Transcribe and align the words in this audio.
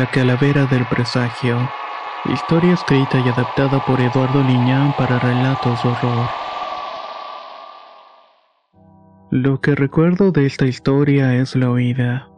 La 0.00 0.10
calavera 0.10 0.64
del 0.64 0.86
presagio. 0.86 1.58
Historia 2.32 2.72
escrita 2.72 3.18
y 3.18 3.28
adaptada 3.28 3.84
por 3.84 4.00
Eduardo 4.00 4.42
Liñán 4.42 4.94
para 4.96 5.18
relatos 5.18 5.82
de 5.82 5.90
horror. 5.90 6.26
Lo 9.30 9.60
que 9.60 9.74
recuerdo 9.74 10.32
de 10.32 10.46
esta 10.46 10.64
historia 10.64 11.34
es 11.34 11.54
la 11.54 11.70
oída. 11.70 12.30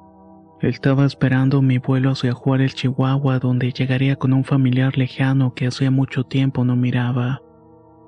Estaba 0.60 1.04
esperando 1.04 1.62
mi 1.62 1.78
vuelo 1.78 2.10
hacia 2.10 2.32
Juárez, 2.32 2.74
Chihuahua, 2.74 3.38
donde 3.38 3.70
llegaría 3.70 4.16
con 4.16 4.32
un 4.32 4.42
familiar 4.42 4.98
lejano 4.98 5.54
que 5.54 5.68
hacía 5.68 5.92
mucho 5.92 6.24
tiempo 6.24 6.64
no 6.64 6.74
miraba. 6.74 7.42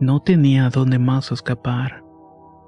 No 0.00 0.20
tenía 0.20 0.68
dónde 0.68 0.98
más 0.98 1.30
escapar. 1.30 2.03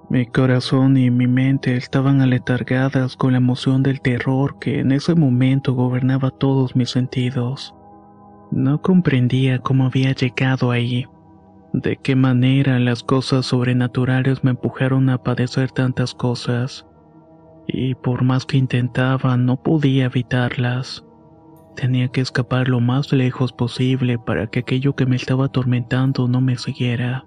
Mi 0.09 0.25
corazón 0.25 0.97
y 0.97 1.11
mi 1.11 1.27
mente 1.27 1.77
estaban 1.77 2.21
aletargadas 2.21 3.17
con 3.17 3.33
la 3.33 3.39
emoción 3.39 3.83
del 3.83 4.01
terror 4.01 4.57
que 4.61 4.79
en 4.79 4.93
ese 4.93 5.17
momento 5.17 5.75
gobernaba 5.75 6.31
todos 6.31 6.77
mis 6.77 6.91
sentidos. 6.91 7.75
No 8.53 8.81
comprendía 8.83 9.59
cómo 9.59 9.87
había 9.87 10.13
llegado 10.13 10.71
ahí, 10.71 11.07
de 11.73 11.97
qué 11.97 12.15
manera 12.15 12.79
las 12.79 13.03
cosas 13.03 13.47
sobrenaturales 13.47 14.45
me 14.45 14.53
empujaron 14.53 15.11
a 15.11 15.19
padecer 15.19 15.73
tantas 15.73 16.15
cosas, 16.15 16.87
y 17.67 17.97
por 17.97 18.23
más 18.23 18.47
que 18.47 18.59
intentaba 18.59 19.37
no 19.37 19.61
podía 19.61 20.05
evitarlas. 20.05 21.05
Tenía 21.75 22.09
que 22.09 22.21
escapar 22.21 22.69
lo 22.69 22.79
más 22.81 23.13
lejos 23.13 23.53
posible 23.53 24.21
para 24.21 24.47
que 24.47 24.61
aquello 24.61 24.95
que 24.95 25.05
me 25.05 25.17
estaba 25.17 25.47
atormentando 25.47 26.29
no 26.29 26.41
me 26.41 26.57
siguiera. 26.57 27.25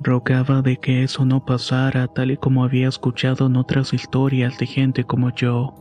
Rogaba 0.00 0.62
de 0.62 0.76
que 0.76 1.02
eso 1.02 1.24
no 1.24 1.44
pasara 1.44 2.06
tal 2.08 2.30
y 2.30 2.36
como 2.36 2.64
había 2.64 2.88
escuchado 2.88 3.46
en 3.46 3.56
otras 3.56 3.92
historias 3.92 4.58
de 4.58 4.66
gente 4.66 5.04
como 5.04 5.30
yo. 5.30 5.74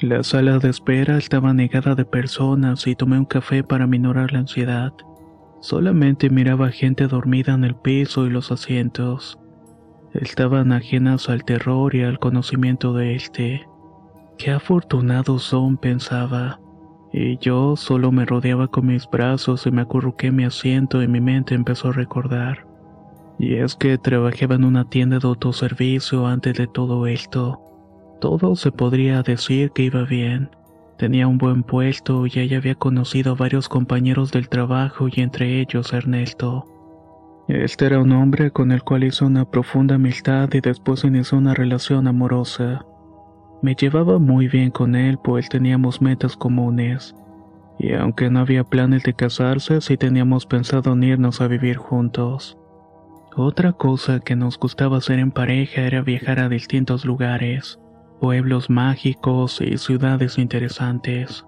La 0.00 0.22
sala 0.22 0.58
de 0.58 0.68
espera 0.68 1.16
estaba 1.16 1.54
negada 1.54 1.94
de 1.94 2.04
personas 2.04 2.86
y 2.86 2.94
tomé 2.94 3.18
un 3.18 3.24
café 3.24 3.62
para 3.62 3.86
minorar 3.86 4.32
la 4.32 4.40
ansiedad. 4.40 4.92
Solamente 5.60 6.28
miraba 6.28 6.70
gente 6.70 7.06
dormida 7.06 7.54
en 7.54 7.64
el 7.64 7.74
piso 7.74 8.26
y 8.26 8.30
los 8.30 8.52
asientos. 8.52 9.38
Estaban 10.12 10.72
ajenas 10.72 11.28
al 11.28 11.44
terror 11.44 11.94
y 11.94 12.02
al 12.02 12.18
conocimiento 12.18 12.92
de 12.92 13.14
este. 13.14 13.66
Qué 14.38 14.50
afortunados 14.50 15.44
son, 15.44 15.78
pensaba. 15.78 16.60
Y 17.12 17.38
yo 17.38 17.76
solo 17.76 18.12
me 18.12 18.26
rodeaba 18.26 18.68
con 18.68 18.86
mis 18.86 19.08
brazos 19.08 19.66
y 19.66 19.70
me 19.70 19.82
acurruqué 19.82 20.26
en 20.26 20.36
mi 20.36 20.44
asiento 20.44 21.02
y 21.02 21.08
mi 21.08 21.20
mente 21.20 21.54
empezó 21.54 21.88
a 21.88 21.92
recordar. 21.92 22.65
Y 23.38 23.56
es 23.56 23.74
que 23.76 23.98
trabajaba 23.98 24.54
en 24.54 24.64
una 24.64 24.88
tienda 24.88 25.18
de 25.18 25.28
autoservicio 25.28 26.26
antes 26.26 26.56
de 26.56 26.66
todo 26.66 27.06
esto. 27.06 27.60
Todo 28.20 28.56
se 28.56 28.72
podría 28.72 29.22
decir 29.22 29.70
que 29.72 29.84
iba 29.84 30.04
bien. 30.04 30.50
Tenía 30.96 31.28
un 31.28 31.36
buen 31.36 31.62
puesto 31.62 32.26
y 32.26 32.32
ella 32.36 32.56
había 32.56 32.74
conocido 32.74 33.32
a 33.32 33.36
varios 33.36 33.68
compañeros 33.68 34.32
del 34.32 34.48
trabajo 34.48 35.08
y 35.12 35.20
entre 35.20 35.60
ellos 35.60 35.92
Ernesto. 35.92 36.64
Este 37.48 37.86
era 37.86 38.00
un 38.00 38.10
hombre 38.12 38.50
con 38.50 38.72
el 38.72 38.82
cual 38.82 39.04
hizo 39.04 39.26
una 39.26 39.44
profunda 39.44 39.96
amistad 39.96 40.48
y 40.54 40.60
después 40.60 41.04
inició 41.04 41.36
una 41.36 41.52
relación 41.52 42.08
amorosa. 42.08 42.86
Me 43.60 43.74
llevaba 43.74 44.18
muy 44.18 44.48
bien 44.48 44.70
con 44.70 44.96
él 44.96 45.18
pues 45.22 45.48
teníamos 45.50 46.00
metas 46.00 46.36
comunes. 46.36 47.14
Y 47.78 47.92
aunque 47.92 48.30
no 48.30 48.40
había 48.40 48.64
planes 48.64 49.02
de 49.02 49.12
casarse, 49.12 49.82
sí 49.82 49.98
teníamos 49.98 50.46
pensado 50.46 50.92
unirnos 50.92 51.42
a 51.42 51.46
vivir 51.46 51.76
juntos. 51.76 52.56
Otra 53.38 53.74
cosa 53.74 54.20
que 54.20 54.34
nos 54.34 54.58
gustaba 54.58 54.96
hacer 54.96 55.18
en 55.18 55.30
pareja 55.30 55.82
era 55.82 56.00
viajar 56.00 56.40
a 56.40 56.48
distintos 56.48 57.04
lugares, 57.04 57.78
pueblos 58.18 58.70
mágicos 58.70 59.60
y 59.60 59.76
ciudades 59.76 60.38
interesantes. 60.38 61.44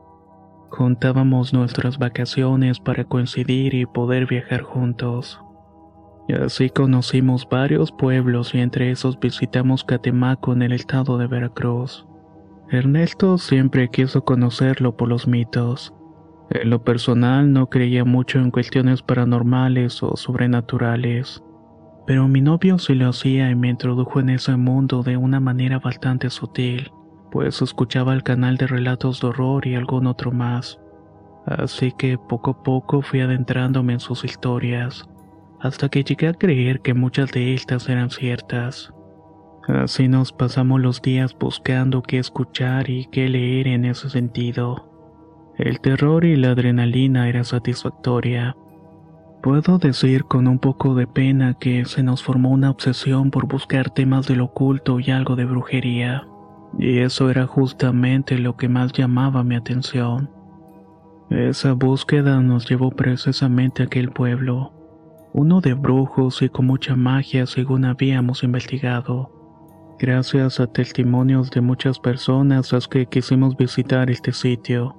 Juntábamos 0.69 1.55
nuestras 1.55 1.97
vacaciones 1.97 2.79
para 2.79 3.05
coincidir 3.05 3.73
y 3.73 3.87
poder 3.87 4.27
viajar 4.27 4.61
juntos. 4.61 5.41
Así 6.45 6.69
conocimos 6.69 7.49
varios 7.51 7.91
pueblos 7.91 8.55
y 8.55 8.59
entre 8.59 8.91
esos 8.91 9.19
visitamos 9.19 9.83
Catemaco 9.83 10.53
en 10.53 10.61
el 10.61 10.73
estado 10.73 11.17
de 11.17 11.27
Veracruz. 11.27 12.07
Ernesto 12.69 13.39
siempre 13.39 13.89
quiso 13.89 14.27
conocerlo 14.27 14.95
por 14.95 15.09
los 15.09 15.27
mitos. 15.27 15.95
En 16.51 16.69
lo 16.69 16.85
personal 16.85 17.51
no 17.51 17.71
creía 17.71 18.05
mucho 18.05 18.41
en 18.41 18.51
cuestiones 18.51 19.01
paranormales 19.01 20.03
o 20.03 20.17
sobrenaturales 20.17 21.43
pero 22.09 22.27
mi 22.27 22.41
novio 22.41 22.79
sí 22.79 22.95
lo 22.95 23.11
hacía 23.11 23.51
y 23.51 23.55
me 23.55 23.69
introdujo 23.69 24.19
en 24.19 24.31
ese 24.31 24.57
mundo 24.57 25.03
de 25.03 25.19
una 25.19 25.41
manera 25.41 25.79
bastante 25.79 26.31
sutil, 26.31 26.91
pues 27.31 27.61
escuchaba 27.61 28.15
el 28.15 28.23
canal 28.23 28.57
de 28.57 28.67
relatos 28.67 29.21
de 29.21 29.27
horror 29.27 29.67
y 29.67 29.75
algún 29.75 30.07
otro 30.07 30.33
más. 30.33 30.81
Así 31.45 31.93
que 31.99 32.17
poco 32.17 32.53
a 32.53 32.63
poco 32.63 33.03
fui 33.03 33.21
adentrándome 33.21 33.93
en 33.93 34.01
sus 34.01 34.25
historias, 34.25 35.07
hasta 35.61 35.91
que 35.91 36.03
llegué 36.03 36.29
a 36.29 36.33
creer 36.33 36.81
que 36.81 36.95
muchas 36.95 37.31
de 37.31 37.53
estas 37.53 37.91
eran 37.91 38.09
ciertas. 38.09 38.91
Así 39.67 40.09
nos 40.09 40.33
pasamos 40.33 40.81
los 40.81 41.03
días 41.03 41.37
buscando 41.39 42.01
qué 42.03 42.21
escuchar 42.21 42.89
y 42.89 43.05
qué 43.13 43.29
leer 43.29 43.69
en 43.69 43.85
ese 43.85 44.09
sentido. 44.09 45.53
El 45.59 45.79
terror 45.81 46.25
y 46.25 46.37
la 46.37 46.53
adrenalina 46.53 47.29
eran 47.29 47.45
satisfactoria 47.45 48.57
Puedo 49.43 49.79
decir 49.79 50.25
con 50.25 50.49
un 50.49 50.59
poco 50.59 50.97
de 50.97 51.07
pena 51.07 51.55
que 51.55 51.85
se 51.85 52.03
nos 52.03 52.25
formó 52.25 52.51
una 52.51 52.71
obsesión 52.71 53.31
por 53.31 53.47
buscar 53.47 53.89
temas 53.91 54.27
del 54.27 54.41
oculto 54.41 54.99
y 54.99 55.13
algo 55.13 55.37
de 55.37 55.45
brujería, 55.45 56.27
y 56.77 56.99
eso 56.99 57.31
era 57.31 57.47
justamente 57.47 58.37
lo 58.37 58.57
que 58.57 58.69
más 58.69 58.93
llamaba 58.93 59.45
mi 59.45 59.55
atención. 59.55 60.29
Esa 61.31 61.75
búsqueda 61.75 62.41
nos 62.41 62.69
llevó 62.69 62.91
precisamente 62.91 63.83
a 63.83 63.87
aquel 63.87 64.11
pueblo, 64.11 64.73
uno 65.33 65.61
de 65.61 65.75
brujos 65.75 66.43
y 66.43 66.49
con 66.49 66.67
mucha 66.67 66.97
magia 66.97 67.47
según 67.47 67.85
habíamos 67.85 68.43
investigado. 68.43 69.31
Gracias 70.01 70.59
a 70.59 70.67
testimonios 70.67 71.53
de 71.53 71.61
muchas 71.61 72.01
personas 72.01 72.73
las 72.73 72.89
que 72.89 73.07
quisimos 73.07 73.57
visitar 73.57 74.11
este 74.11 74.33
sitio. 74.33 74.97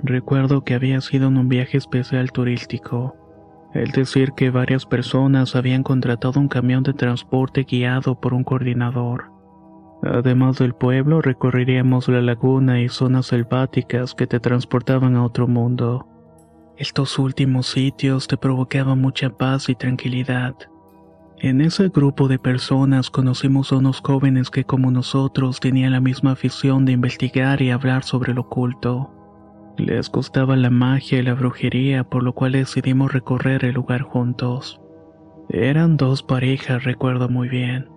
Recuerdo 0.00 0.62
que 0.62 0.74
había 0.74 1.00
sido 1.00 1.26
en 1.26 1.38
un 1.38 1.48
viaje 1.48 1.76
especial 1.76 2.30
turístico 2.30 3.16
es 3.74 3.92
decir, 3.92 4.32
que 4.32 4.50
varias 4.50 4.86
personas 4.86 5.54
habían 5.54 5.82
contratado 5.82 6.40
un 6.40 6.48
camión 6.48 6.82
de 6.82 6.94
transporte 6.94 7.64
guiado 7.64 8.18
por 8.18 8.34
un 8.34 8.44
coordinador. 8.44 9.30
Además 10.02 10.58
del 10.58 10.74
pueblo, 10.74 11.20
recorreríamos 11.20 12.08
la 12.08 12.22
laguna 12.22 12.80
y 12.80 12.88
zonas 12.88 13.26
selváticas 13.26 14.14
que 14.14 14.26
te 14.26 14.40
transportaban 14.40 15.16
a 15.16 15.24
otro 15.24 15.48
mundo. 15.48 16.06
Estos 16.76 17.18
últimos 17.18 17.66
sitios 17.66 18.28
te 18.28 18.36
provocaban 18.36 19.00
mucha 19.00 19.30
paz 19.30 19.68
y 19.68 19.74
tranquilidad. 19.74 20.54
En 21.40 21.60
ese 21.60 21.88
grupo 21.88 22.28
de 22.28 22.38
personas 22.38 23.10
conocimos 23.10 23.72
a 23.72 23.76
unos 23.76 24.00
jóvenes 24.00 24.50
que 24.50 24.64
como 24.64 24.90
nosotros 24.90 25.60
tenían 25.60 25.92
la 25.92 26.00
misma 26.00 26.32
afición 26.32 26.84
de 26.84 26.92
investigar 26.92 27.62
y 27.62 27.70
hablar 27.70 28.04
sobre 28.04 28.34
lo 28.34 28.42
oculto. 28.42 29.17
Les 29.78 30.10
gustaba 30.10 30.56
la 30.56 30.70
magia 30.70 31.20
y 31.20 31.22
la 31.22 31.34
brujería, 31.34 32.02
por 32.02 32.24
lo 32.24 32.32
cual 32.32 32.52
decidimos 32.52 33.12
recorrer 33.12 33.64
el 33.64 33.74
lugar 33.74 34.02
juntos. 34.02 34.80
Eran 35.48 35.96
dos 35.96 36.24
parejas, 36.24 36.82
recuerdo 36.82 37.28
muy 37.28 37.48
bien. 37.48 37.88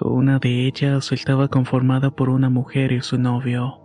Una 0.00 0.38
de 0.38 0.66
ellas 0.66 1.10
estaba 1.10 1.48
conformada 1.48 2.12
por 2.12 2.30
una 2.30 2.50
mujer 2.50 2.92
y 2.92 3.00
su 3.00 3.18
novio. 3.18 3.80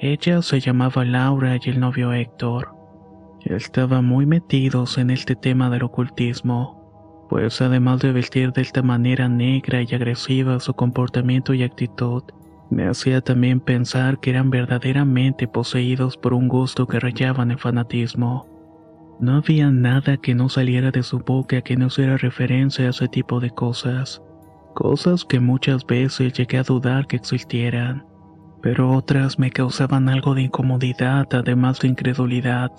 Ella 0.00 0.42
se 0.42 0.58
llamaba 0.58 1.04
Laura 1.04 1.56
y 1.56 1.70
el 1.70 1.78
novio 1.78 2.12
Héctor. 2.12 2.74
Estaban 3.44 4.04
muy 4.04 4.26
metidos 4.26 4.98
en 4.98 5.10
este 5.10 5.36
tema 5.36 5.70
del 5.70 5.84
ocultismo, 5.84 7.26
pues 7.30 7.62
además 7.62 8.00
de 8.00 8.10
vestir 8.10 8.52
de 8.52 8.62
esta 8.62 8.82
manera 8.82 9.28
negra 9.28 9.82
y 9.82 9.94
agresiva 9.94 10.58
su 10.58 10.74
comportamiento 10.74 11.54
y 11.54 11.62
actitud, 11.62 12.24
me 12.70 12.88
hacía 12.88 13.20
también 13.20 13.60
pensar 13.60 14.18
que 14.20 14.30
eran 14.30 14.50
verdaderamente 14.50 15.46
poseídos 15.46 16.16
por 16.16 16.34
un 16.34 16.48
gusto 16.48 16.86
que 16.86 17.00
rayaban 17.00 17.50
el 17.50 17.58
fanatismo. 17.58 18.46
No 19.20 19.36
había 19.36 19.70
nada 19.70 20.16
que 20.16 20.34
no 20.34 20.48
saliera 20.48 20.90
de 20.90 21.02
su 21.02 21.18
boca 21.18 21.60
que 21.62 21.76
no 21.76 21.86
hiciera 21.86 22.16
referencia 22.16 22.86
a 22.86 22.90
ese 22.90 23.08
tipo 23.08 23.40
de 23.40 23.50
cosas, 23.50 24.22
cosas 24.74 25.24
que 25.24 25.38
muchas 25.38 25.86
veces 25.86 26.32
llegué 26.32 26.58
a 26.58 26.62
dudar 26.62 27.06
que 27.06 27.16
existieran 27.16 28.06
pero 28.62 28.92
otras 28.92 29.38
me 29.38 29.50
causaban 29.50 30.08
algo 30.08 30.34
de 30.34 30.42
incomodidad 30.42 31.26
además 31.32 31.80
de 31.80 31.88
incredulidad. 31.88 32.70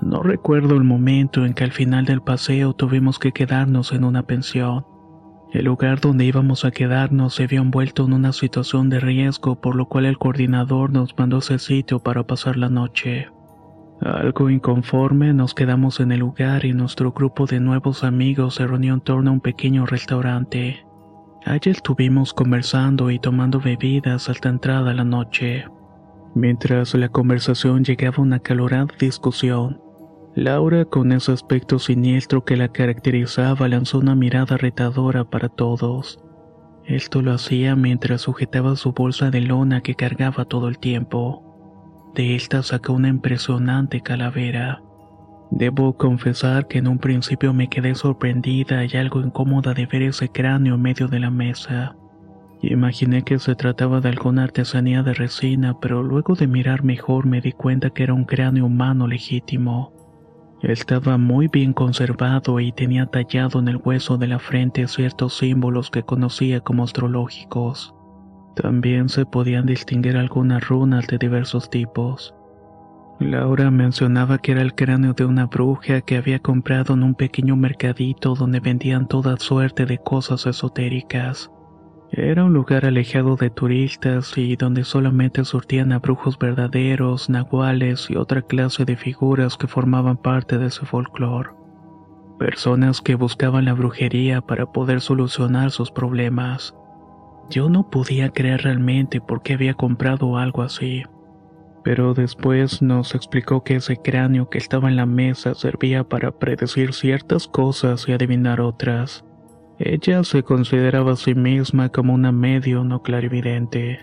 No 0.00 0.22
recuerdo 0.22 0.76
el 0.76 0.84
momento 0.84 1.44
en 1.44 1.54
que 1.54 1.64
al 1.64 1.72
final 1.72 2.04
del 2.04 2.22
paseo 2.22 2.72
tuvimos 2.72 3.18
que 3.18 3.32
quedarnos 3.32 3.92
en 3.92 4.04
una 4.04 4.22
pensión. 4.22 4.86
El 5.52 5.64
lugar 5.64 6.00
donde 6.00 6.26
íbamos 6.26 6.66
a 6.66 6.70
quedarnos 6.70 7.34
se 7.34 7.46
vio 7.46 7.62
envuelto 7.62 8.04
en 8.04 8.12
una 8.12 8.32
situación 8.32 8.90
de 8.90 9.00
riesgo 9.00 9.60
por 9.60 9.76
lo 9.76 9.86
cual 9.86 10.04
el 10.04 10.18
coordinador 10.18 10.92
nos 10.92 11.16
mandó 11.16 11.38
ese 11.38 11.58
sitio 11.58 12.00
para 12.00 12.26
pasar 12.26 12.56
la 12.58 12.68
noche. 12.68 13.28
Algo 14.02 14.50
inconforme 14.50 15.32
nos 15.32 15.54
quedamos 15.54 16.00
en 16.00 16.12
el 16.12 16.20
lugar 16.20 16.66
y 16.66 16.72
nuestro 16.72 17.12
grupo 17.12 17.46
de 17.46 17.60
nuevos 17.60 18.04
amigos 18.04 18.56
se 18.56 18.66
reunió 18.66 18.94
en 18.94 19.00
torno 19.00 19.30
a 19.30 19.32
un 19.32 19.40
pequeño 19.40 19.86
restaurante. 19.86 20.84
Allí 21.46 21.70
estuvimos 21.70 22.34
conversando 22.34 23.10
y 23.10 23.18
tomando 23.18 23.58
bebidas 23.58 24.28
hasta 24.28 24.50
entrada 24.50 24.92
la 24.92 25.04
noche. 25.04 25.64
Mientras 26.34 26.94
la 26.94 27.08
conversación 27.08 27.84
llegaba 27.84 28.18
a 28.18 28.20
una 28.20 28.38
calorada 28.38 28.86
discusión, 29.00 29.80
Laura, 30.40 30.84
con 30.84 31.10
ese 31.10 31.32
aspecto 31.32 31.80
siniestro 31.80 32.44
que 32.44 32.56
la 32.56 32.68
caracterizaba, 32.68 33.66
lanzó 33.66 33.98
una 33.98 34.14
mirada 34.14 34.56
retadora 34.56 35.24
para 35.24 35.48
todos. 35.48 36.20
Esto 36.84 37.22
lo 37.22 37.32
hacía 37.32 37.74
mientras 37.74 38.20
sujetaba 38.20 38.76
su 38.76 38.92
bolsa 38.92 39.32
de 39.32 39.40
lona 39.40 39.80
que 39.80 39.96
cargaba 39.96 40.44
todo 40.44 40.68
el 40.68 40.78
tiempo. 40.78 41.42
De 42.14 42.36
esta 42.36 42.62
sacó 42.62 42.92
una 42.92 43.08
impresionante 43.08 44.00
calavera. 44.00 44.80
Debo 45.50 45.96
confesar 45.96 46.68
que 46.68 46.78
en 46.78 46.86
un 46.86 46.98
principio 47.00 47.52
me 47.52 47.68
quedé 47.68 47.96
sorprendida 47.96 48.84
y 48.84 48.96
algo 48.96 49.20
incómoda 49.20 49.74
de 49.74 49.86
ver 49.86 50.02
ese 50.02 50.28
cráneo 50.28 50.76
en 50.76 50.82
medio 50.82 51.08
de 51.08 51.18
la 51.18 51.30
mesa. 51.30 51.96
Imaginé 52.62 53.24
que 53.24 53.40
se 53.40 53.56
trataba 53.56 54.00
de 54.00 54.10
alguna 54.10 54.44
artesanía 54.44 55.02
de 55.02 55.14
resina, 55.14 55.80
pero 55.80 56.04
luego 56.04 56.36
de 56.36 56.46
mirar 56.46 56.84
mejor 56.84 57.26
me 57.26 57.40
di 57.40 57.50
cuenta 57.50 57.90
que 57.90 58.04
era 58.04 58.14
un 58.14 58.24
cráneo 58.24 58.66
humano 58.66 59.08
legítimo. 59.08 59.97
Estaba 60.62 61.18
muy 61.18 61.46
bien 61.46 61.72
conservado 61.72 62.58
y 62.58 62.72
tenía 62.72 63.06
tallado 63.06 63.60
en 63.60 63.68
el 63.68 63.76
hueso 63.76 64.18
de 64.18 64.26
la 64.26 64.40
frente 64.40 64.88
ciertos 64.88 65.38
símbolos 65.38 65.90
que 65.90 66.02
conocía 66.02 66.60
como 66.60 66.82
astrológicos. 66.82 67.94
También 68.56 69.08
se 69.08 69.24
podían 69.24 69.66
distinguir 69.66 70.16
algunas 70.16 70.66
runas 70.66 71.06
de 71.06 71.18
diversos 71.18 71.70
tipos. 71.70 72.34
Laura 73.20 73.70
mencionaba 73.70 74.38
que 74.38 74.52
era 74.52 74.62
el 74.62 74.74
cráneo 74.74 75.12
de 75.12 75.24
una 75.24 75.46
bruja 75.46 76.00
que 76.00 76.16
había 76.16 76.40
comprado 76.40 76.94
en 76.94 77.04
un 77.04 77.14
pequeño 77.14 77.54
mercadito 77.54 78.34
donde 78.34 78.58
vendían 78.58 79.06
toda 79.06 79.36
suerte 79.36 79.86
de 79.86 79.98
cosas 79.98 80.46
esotéricas. 80.46 81.52
Era 82.10 82.44
un 82.44 82.52
lugar 82.54 82.86
alejado 82.86 83.36
de 83.36 83.50
turistas 83.50 84.36
y 84.38 84.56
donde 84.56 84.84
solamente 84.84 85.44
surtían 85.44 85.92
a 85.92 85.98
brujos 85.98 86.38
verdaderos, 86.38 87.28
nahuales 87.28 88.10
y 88.10 88.16
otra 88.16 88.42
clase 88.42 88.84
de 88.84 88.96
figuras 88.96 89.56
que 89.56 89.66
formaban 89.66 90.16
parte 90.16 90.58
de 90.58 90.66
ese 90.66 90.86
folclore. 90.86 91.50
Personas 92.38 93.00
que 93.02 93.14
buscaban 93.14 93.66
la 93.66 93.74
brujería 93.74 94.40
para 94.40 94.66
poder 94.72 95.00
solucionar 95.00 95.70
sus 95.70 95.90
problemas. 95.90 96.74
Yo 97.50 97.68
no 97.68 97.90
podía 97.90 98.30
creer 98.30 98.62
realmente 98.62 99.20
por 99.20 99.42
qué 99.42 99.54
había 99.54 99.74
comprado 99.74 100.38
algo 100.38 100.62
así 100.62 101.04
pero 101.88 102.12
después 102.12 102.82
nos 102.82 103.14
explicó 103.14 103.64
que 103.64 103.76
ese 103.76 103.96
cráneo 103.96 104.50
que 104.50 104.58
estaba 104.58 104.90
en 104.90 104.96
la 104.96 105.06
mesa 105.06 105.54
servía 105.54 106.04
para 106.04 106.32
predecir 106.32 106.92
ciertas 106.92 107.48
cosas 107.48 108.06
y 108.06 108.12
adivinar 108.12 108.60
otras. 108.60 109.24
Ella 109.78 110.24
se 110.24 110.42
consideraba 110.42 111.12
a 111.12 111.16
sí 111.16 111.34
misma 111.34 111.88
como 111.88 112.12
una 112.12 112.32
medio 112.32 112.82
no 112.82 113.02
clarividente. 113.02 114.00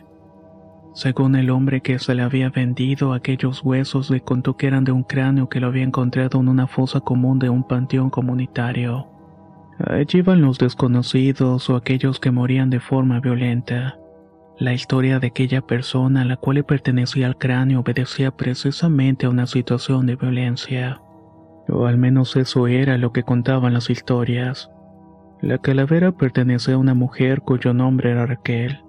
Según 0.93 1.35
el 1.35 1.49
hombre 1.49 1.81
que 1.81 1.99
se 1.99 2.15
le 2.15 2.21
había 2.21 2.49
vendido 2.49 3.11
aquellos 3.11 3.61
huesos, 3.61 4.09
le 4.09 4.21
contó 4.21 4.55
que 4.55 4.67
eran 4.67 4.85
de 4.85 4.93
un 4.93 5.03
cráneo 5.03 5.49
que 5.49 5.59
lo 5.59 5.67
había 5.67 5.83
encontrado 5.83 6.39
en 6.39 6.47
una 6.47 6.67
fosa 6.67 7.01
común 7.01 7.39
de 7.39 7.49
un 7.49 7.67
panteón 7.67 8.09
comunitario. 8.09 9.09
Allí 9.77 10.19
iban 10.19 10.41
los 10.41 10.57
desconocidos 10.57 11.69
o 11.69 11.75
aquellos 11.75 12.21
que 12.21 12.31
morían 12.31 12.69
de 12.69 12.79
forma 12.79 13.19
violenta. 13.19 13.99
La 14.57 14.73
historia 14.73 15.19
de 15.19 15.27
aquella 15.27 15.59
persona 15.59 16.21
a 16.21 16.25
la 16.25 16.37
cual 16.37 16.55
le 16.55 16.63
pertenecía 16.63 17.27
el 17.27 17.35
cráneo 17.35 17.81
obedecía 17.81 18.31
precisamente 18.31 19.25
a 19.25 19.29
una 19.29 19.47
situación 19.47 20.05
de 20.05 20.15
violencia. 20.15 21.01
O 21.67 21.87
al 21.87 21.97
menos 21.97 22.37
eso 22.37 22.67
era 22.67 22.97
lo 22.97 23.11
que 23.11 23.23
contaban 23.23 23.73
las 23.73 23.89
historias. 23.89 24.71
La 25.41 25.57
calavera 25.57 26.11
pertenecía 26.11 26.75
a 26.75 26.77
una 26.77 26.93
mujer 26.93 27.41
cuyo 27.41 27.73
nombre 27.73 28.11
era 28.11 28.25
Raquel. 28.25 28.79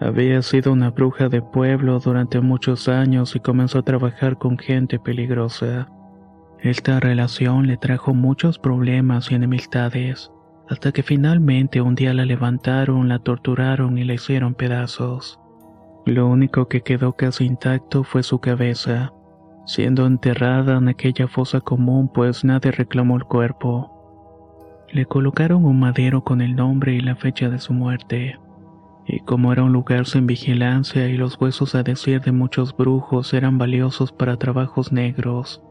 Había 0.00 0.40
sido 0.42 0.72
una 0.72 0.90
bruja 0.90 1.28
de 1.28 1.42
pueblo 1.42 1.98
durante 1.98 2.40
muchos 2.40 2.88
años 2.88 3.36
y 3.36 3.40
comenzó 3.40 3.78
a 3.78 3.82
trabajar 3.82 4.38
con 4.38 4.58
gente 4.58 4.98
peligrosa. 4.98 5.88
Esta 6.58 7.00
relación 7.00 7.66
le 7.66 7.76
trajo 7.76 8.14
muchos 8.14 8.58
problemas 8.58 9.30
y 9.30 9.34
enemistades 9.34 10.30
hasta 10.70 10.92
que 10.92 11.02
finalmente 11.02 11.80
un 11.80 11.96
día 11.96 12.14
la 12.14 12.24
levantaron, 12.24 13.08
la 13.08 13.18
torturaron 13.18 13.98
y 13.98 14.04
la 14.04 14.14
hicieron 14.14 14.54
pedazos. 14.54 15.40
Lo 16.06 16.28
único 16.28 16.68
que 16.68 16.82
quedó 16.82 17.14
casi 17.14 17.44
intacto 17.44 18.04
fue 18.04 18.22
su 18.22 18.38
cabeza, 18.38 19.12
siendo 19.66 20.06
enterrada 20.06 20.78
en 20.78 20.88
aquella 20.88 21.26
fosa 21.26 21.60
común 21.60 22.08
pues 22.08 22.44
nadie 22.44 22.70
reclamó 22.70 23.16
el 23.16 23.24
cuerpo. 23.24 23.99
Le 24.92 25.06
colocaron 25.06 25.64
un 25.64 25.78
madero 25.78 26.22
con 26.22 26.40
el 26.40 26.56
nombre 26.56 26.94
y 26.94 27.00
la 27.00 27.16
fecha 27.16 27.48
de 27.48 27.58
su 27.58 27.72
muerte. 27.72 28.38
Y 29.06 29.20
como 29.20 29.52
era 29.52 29.62
un 29.62 29.72
lugar 29.72 30.06
sin 30.06 30.26
vigilancia 30.26 31.08
y 31.08 31.16
los 31.16 31.40
huesos 31.40 31.74
a 31.74 31.82
decir 31.82 32.20
de 32.20 32.32
muchos 32.32 32.76
brujos 32.76 33.32
eran 33.32 33.58
valiosos 33.58 34.12
para 34.12 34.36
trabajos 34.36 34.92
negros, 34.92 35.62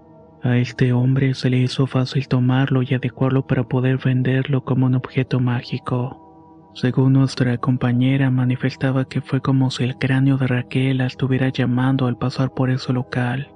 a 0.42 0.56
este 0.56 0.94
hombre 0.94 1.34
se 1.34 1.50
le 1.50 1.58
hizo 1.58 1.86
fácil 1.86 2.30
tomarlo 2.30 2.82
y 2.82 2.94
adecuarlo 2.94 3.46
para 3.46 3.66
poder 3.66 3.98
venderlo 3.98 4.64
como 4.64 4.86
un 4.86 4.96
objeto 4.96 5.42
mágico. 5.42 6.72
Según 6.76 7.12
nuestra 7.14 7.58
compañera, 7.58 8.32
manifestaba 8.32 9.04
que 9.04 9.20
fue 9.20 9.42
como 9.42 9.70
si 9.70 9.84
el 9.84 9.98
cráneo 9.98 10.38
de 10.38 10.48
Raquel 10.48 11.02
estuviera 11.02 11.50
llamando 11.50 12.08
al 12.08 12.18
pasar 12.18 12.54
por 12.54 12.70
ese 12.70 12.94
local. 12.94 13.52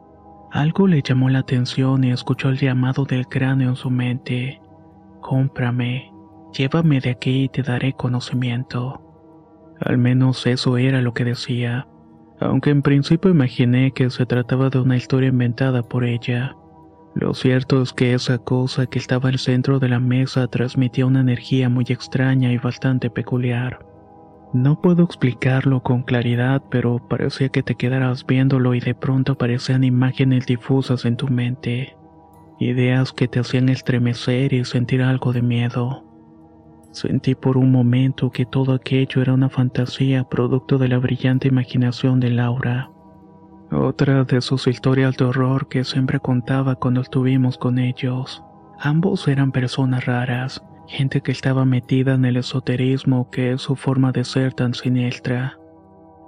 Algo 0.51 0.87
le 0.87 1.01
llamó 1.01 1.29
la 1.29 1.39
atención 1.39 2.03
y 2.03 2.11
escuchó 2.11 2.49
el 2.49 2.57
llamado 2.57 3.05
del 3.05 3.27
cráneo 3.27 3.69
en 3.69 3.75
su 3.77 3.89
mente. 3.89 4.59
Cómprame, 5.23 6.11
llévame 6.51 6.99
de 6.99 7.11
aquí 7.11 7.43
y 7.45 7.49
te 7.49 7.63
daré 7.63 7.93
conocimiento. 7.93 9.01
Al 9.79 9.97
menos 9.97 10.45
eso 10.45 10.77
era 10.77 11.01
lo 11.01 11.13
que 11.13 11.23
decía, 11.23 11.87
aunque 12.41 12.71
en 12.71 12.81
principio 12.81 13.31
imaginé 13.31 13.93
que 13.93 14.09
se 14.09 14.25
trataba 14.25 14.69
de 14.69 14.79
una 14.79 14.97
historia 14.97 15.29
inventada 15.29 15.81
por 15.81 16.03
ella. 16.03 16.57
Lo 17.15 17.33
cierto 17.33 17.81
es 17.81 17.93
que 17.93 18.13
esa 18.13 18.37
cosa 18.37 18.85
que 18.85 18.99
estaba 18.99 19.29
al 19.29 19.39
centro 19.39 19.79
de 19.79 19.87
la 19.87 19.99
mesa 20.01 20.47
transmitía 20.47 21.05
una 21.05 21.21
energía 21.21 21.69
muy 21.69 21.85
extraña 21.87 22.51
y 22.51 22.57
bastante 22.57 23.09
peculiar. 23.09 23.79
No 24.51 24.81
puedo 24.81 25.03
explicarlo 25.05 25.81
con 25.81 26.03
claridad, 26.03 26.61
pero 26.69 26.99
parecía 27.07 27.47
que 27.47 27.63
te 27.63 27.75
quedaras 27.75 28.25
viéndolo 28.25 28.75
y 28.75 28.81
de 28.81 28.93
pronto 28.93 29.31
aparecían 29.31 29.85
imágenes 29.85 30.45
difusas 30.45 31.05
en 31.05 31.15
tu 31.15 31.29
mente, 31.29 31.95
ideas 32.59 33.11
que 33.13 33.27
te 33.27 33.39
hacían 33.39 33.69
estremecer 33.69 34.53
y 34.53 34.65
sentir 34.65 35.01
algo 35.01 35.33
de 35.33 35.41
miedo. 35.41 36.03
Sentí 36.91 37.33
por 37.33 37.57
un 37.57 37.71
momento 37.71 38.29
que 38.29 38.45
todo 38.45 38.73
aquello 38.73 39.21
era 39.21 39.33
una 39.33 39.49
fantasía 39.49 40.23
producto 40.25 40.77
de 40.77 40.87
la 40.87 40.99
brillante 40.99 41.47
imaginación 41.47 42.19
de 42.19 42.29
Laura. 42.29 42.91
Otra 43.71 44.23
de 44.23 44.41
sus 44.41 44.67
historias 44.67 45.17
de 45.17 45.25
horror 45.25 45.67
que 45.67 45.83
siempre 45.83 46.19
contaba 46.19 46.75
cuando 46.75 47.01
estuvimos 47.01 47.57
con 47.57 47.79
ellos. 47.79 48.43
Ambos 48.79 49.27
eran 49.27 49.51
personas 49.51 50.05
raras, 50.05 50.63
gente 50.87 51.21
que 51.21 51.31
estaba 51.31 51.65
metida 51.65 52.13
en 52.13 52.25
el 52.25 52.37
esoterismo 52.37 53.31
que 53.31 53.53
es 53.53 53.61
su 53.61 53.75
forma 53.75 54.11
de 54.11 54.23
ser 54.23 54.53
tan 54.53 54.75
siniestra. 54.75 55.57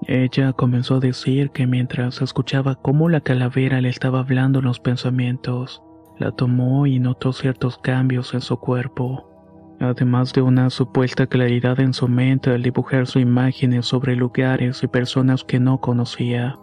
Ella 0.08 0.54
comenzó 0.54 0.96
a 0.96 1.00
decir 1.00 1.52
que 1.52 1.68
mientras 1.68 2.22
escuchaba 2.22 2.76
cómo 2.76 3.10
la 3.10 3.22
calavera 3.22 3.82
le 3.82 3.90
estaba 3.90 4.20
hablando 4.20 4.60
en 4.60 4.66
los 4.66 4.80
pensamientos, 4.80 5.84
la 6.18 6.32
tomó 6.32 6.88
y 6.88 7.00
notó 7.00 7.34
ciertos 7.34 7.78
cambios 7.78 8.34
en 8.34 8.42
su 8.42 8.58
cuerpo, 8.58 9.30
además 9.80 10.34
de 10.34 10.42
una 10.42 10.70
supuesta 10.70 11.28
claridad 11.28 11.80
en 11.80 11.94
su 11.94 12.08
mente 12.08 12.52
al 12.52 12.64
dibujar 12.64 13.08
sus 13.08 13.22
imágenes 13.22 13.86
sobre 13.86 14.16
lugares 14.16 14.84
y 14.84 14.88
personas 14.88 15.44
que 15.44 15.60
no 15.60 15.80
conocía. 15.80 16.58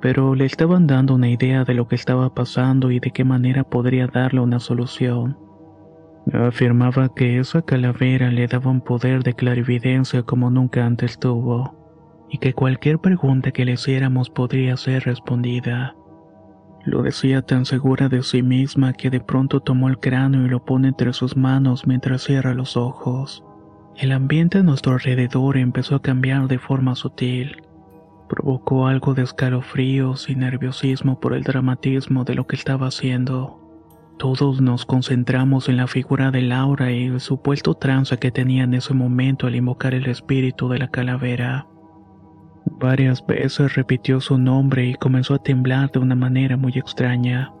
Pero 0.00 0.34
le 0.34 0.46
estaban 0.46 0.86
dando 0.86 1.14
una 1.14 1.28
idea 1.28 1.64
de 1.64 1.74
lo 1.74 1.86
que 1.88 1.96
estaba 1.96 2.32
pasando 2.34 2.90
y 2.90 3.00
de 3.00 3.10
qué 3.10 3.24
manera 3.24 3.64
podría 3.64 4.06
darle 4.06 4.40
una 4.40 4.58
solución. 4.58 5.38
Afirmaba 6.32 7.08
que 7.14 7.38
esa 7.38 7.62
calavera 7.62 8.30
le 8.30 8.46
daba 8.46 8.70
un 8.70 8.80
poder 8.80 9.22
de 9.22 9.34
clarividencia 9.34 10.22
como 10.22 10.50
nunca 10.50 10.84
antes 10.84 11.18
tuvo 11.18 11.80
y 12.30 12.38
que 12.38 12.54
cualquier 12.54 12.98
pregunta 12.98 13.50
que 13.50 13.64
le 13.64 13.72
hiciéramos 13.72 14.30
podría 14.30 14.76
ser 14.76 15.04
respondida. 15.04 15.96
Lo 16.84 17.02
decía 17.02 17.42
tan 17.42 17.66
segura 17.66 18.08
de 18.08 18.22
sí 18.22 18.42
misma 18.42 18.94
que 18.94 19.10
de 19.10 19.20
pronto 19.20 19.60
tomó 19.60 19.88
el 19.88 19.98
cráneo 19.98 20.46
y 20.46 20.48
lo 20.48 20.64
pone 20.64 20.88
entre 20.88 21.12
sus 21.12 21.36
manos 21.36 21.86
mientras 21.86 22.22
cierra 22.22 22.54
los 22.54 22.76
ojos. 22.76 23.44
El 23.96 24.12
ambiente 24.12 24.58
a 24.58 24.62
nuestro 24.62 24.92
alrededor 24.94 25.58
empezó 25.58 25.96
a 25.96 26.02
cambiar 26.02 26.48
de 26.48 26.58
forma 26.58 26.94
sutil. 26.94 27.62
Provocó 28.28 28.86
algo 28.86 29.12
de 29.12 29.22
escalofríos 29.22 30.30
y 30.30 30.36
nerviosismo 30.36 31.20
por 31.20 31.34
el 31.34 31.42
dramatismo 31.42 32.24
de 32.24 32.34
lo 32.34 32.46
que 32.46 32.56
estaba 32.56 32.86
haciendo. 32.86 33.58
Todos 34.18 34.60
nos 34.60 34.86
concentramos 34.86 35.68
en 35.68 35.76
la 35.76 35.86
figura 35.86 36.30
de 36.30 36.42
Laura 36.42 36.92
y 36.92 37.06
el 37.06 37.20
supuesto 37.20 37.74
trance 37.74 38.18
que 38.18 38.30
tenía 38.30 38.64
en 38.64 38.74
ese 38.74 38.94
momento 38.94 39.46
al 39.46 39.56
invocar 39.56 39.92
el 39.92 40.06
espíritu 40.06 40.68
de 40.68 40.78
la 40.78 40.88
calavera. 40.88 41.66
Varias 42.78 43.26
veces 43.26 43.74
repitió 43.74 44.20
su 44.20 44.38
nombre 44.38 44.86
y 44.86 44.94
comenzó 44.94 45.34
a 45.34 45.42
temblar 45.42 45.90
de 45.90 45.98
una 45.98 46.14
manera 46.14 46.56
muy 46.56 46.72
extraña. 46.72 47.52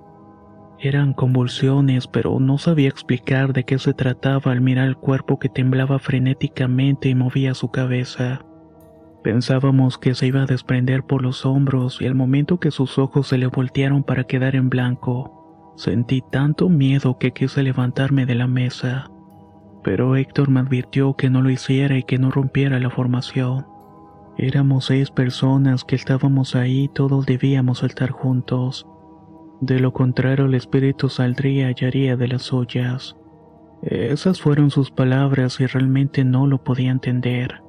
Eran 0.78 1.12
convulsiones, 1.12 2.06
pero 2.06 2.40
no 2.40 2.56
sabía 2.56 2.88
explicar 2.88 3.52
de 3.52 3.64
qué 3.64 3.78
se 3.78 3.92
trataba 3.92 4.52
al 4.52 4.62
mirar 4.62 4.88
el 4.88 4.96
cuerpo 4.96 5.38
que 5.38 5.50
temblaba 5.50 5.98
frenéticamente 5.98 7.10
y 7.10 7.14
movía 7.14 7.52
su 7.54 7.70
cabeza. 7.70 8.46
Pensábamos 9.22 9.98
que 9.98 10.14
se 10.14 10.26
iba 10.26 10.42
a 10.42 10.46
desprender 10.46 11.04
por 11.04 11.22
los 11.22 11.44
hombros 11.44 12.00
y 12.00 12.06
al 12.06 12.14
momento 12.14 12.58
que 12.58 12.70
sus 12.70 12.98
ojos 12.98 13.28
se 13.28 13.36
le 13.36 13.46
voltearon 13.46 14.02
para 14.02 14.24
quedar 14.24 14.56
en 14.56 14.70
blanco, 14.70 15.74
sentí 15.76 16.22
tanto 16.32 16.70
miedo 16.70 17.18
que 17.18 17.32
quise 17.32 17.62
levantarme 17.62 18.24
de 18.24 18.36
la 18.36 18.46
mesa. 18.46 19.10
Pero 19.84 20.16
Héctor 20.16 20.48
me 20.48 20.60
advirtió 20.60 21.14
que 21.14 21.28
no 21.28 21.42
lo 21.42 21.50
hiciera 21.50 21.98
y 21.98 22.04
que 22.04 22.18
no 22.18 22.30
rompiera 22.30 22.80
la 22.80 22.88
formación. 22.88 23.66
Éramos 24.42 24.86
seis 24.86 25.10
personas 25.10 25.84
que 25.84 25.96
estábamos 25.96 26.54
ahí 26.54 26.84
y 26.84 26.88
todos 26.88 27.26
debíamos 27.26 27.80
saltar 27.80 28.08
juntos. 28.08 28.86
De 29.60 29.78
lo 29.78 29.92
contrario 29.92 30.46
el 30.46 30.54
espíritu 30.54 31.10
saldría 31.10 31.74
y 31.76 31.84
haría 31.84 32.16
de 32.16 32.26
las 32.26 32.44
suyas. 32.44 33.16
Esas 33.82 34.40
fueron 34.40 34.70
sus 34.70 34.90
palabras 34.90 35.60
y 35.60 35.66
realmente 35.66 36.24
no 36.24 36.46
lo 36.46 36.64
podía 36.64 36.90
entender. 36.90 37.62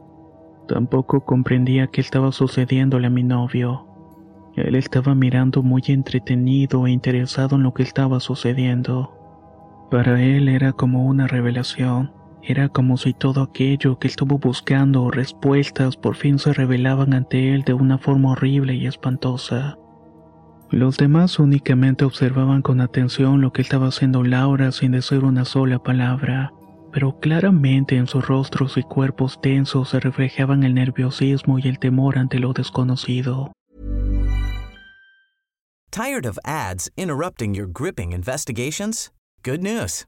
Tampoco 0.70 1.26
comprendía 1.26 1.88
qué 1.88 2.00
estaba 2.00 2.32
sucediéndole 2.32 3.08
a 3.08 3.10
mi 3.10 3.24
novio. 3.24 3.86
Él 4.56 4.76
estaba 4.76 5.14
mirando 5.14 5.64
muy 5.64 5.84
entretenido 5.88 6.88
e 6.88 6.92
interesado 6.92 7.58
en 7.58 7.64
lo 7.64 7.74
que 7.74 7.84
estaba 7.84 8.22
sucediendo. 8.22 9.90
Para 9.92 10.24
él 10.24 10.48
era 10.48 10.72
como 10.72 11.06
una 11.06 11.28
revelación. 11.28 12.14
Era 12.44 12.70
como 12.70 12.98
si 12.98 13.14
todo 13.14 13.42
aquello 13.42 14.00
que 14.00 14.08
estuvo 14.08 14.40
buscando 14.40 15.12
respuestas 15.12 15.96
por 15.96 16.16
fin 16.16 16.40
se 16.40 16.54
revelaban 16.54 17.14
ante 17.14 17.54
él 17.54 17.64
de 17.64 17.74
una 17.74 17.98
forma 17.98 18.32
horrible 18.32 18.74
y 18.76 18.88
espantosa. 18.88 19.78
Los 20.72 20.98
demás 20.98 21.38
únicamente 21.38 22.06
observaban 22.06 22.62
con 22.62 22.82
atención 22.82 23.42
lo 23.42 23.52
que 23.52 23.62
estaba 23.62 23.88
haciendo 23.88 24.24
Laura 24.24 24.72
sin 24.72 24.94
decir 24.94 25.24
una 25.24 25.46
sola 25.46 25.80
palabra, 25.80 26.54
pero 26.92 27.20
claramente 27.20 27.98
en 27.98 28.08
sus 28.08 28.26
rostros 28.26 28.78
y 28.78 28.84
cuerpos 28.84 29.40
tensos 29.42 29.90
se 29.90 30.00
reflejaban 30.00 30.64
el 30.64 30.74
nerviosismo 30.74 31.60
y 31.60 31.68
el 31.68 31.78
temor 31.78 32.18
ante 32.18 32.40
lo 32.40 32.54
desconocido. 32.54 33.52
Tired 35.92 36.26
of 36.26 36.40
ads 36.46 36.90
interrupting 36.96 37.54
your 37.54 37.68
gripping 37.68 38.14
investigations? 38.14 39.12
Good 39.44 39.62
news. 39.62 40.08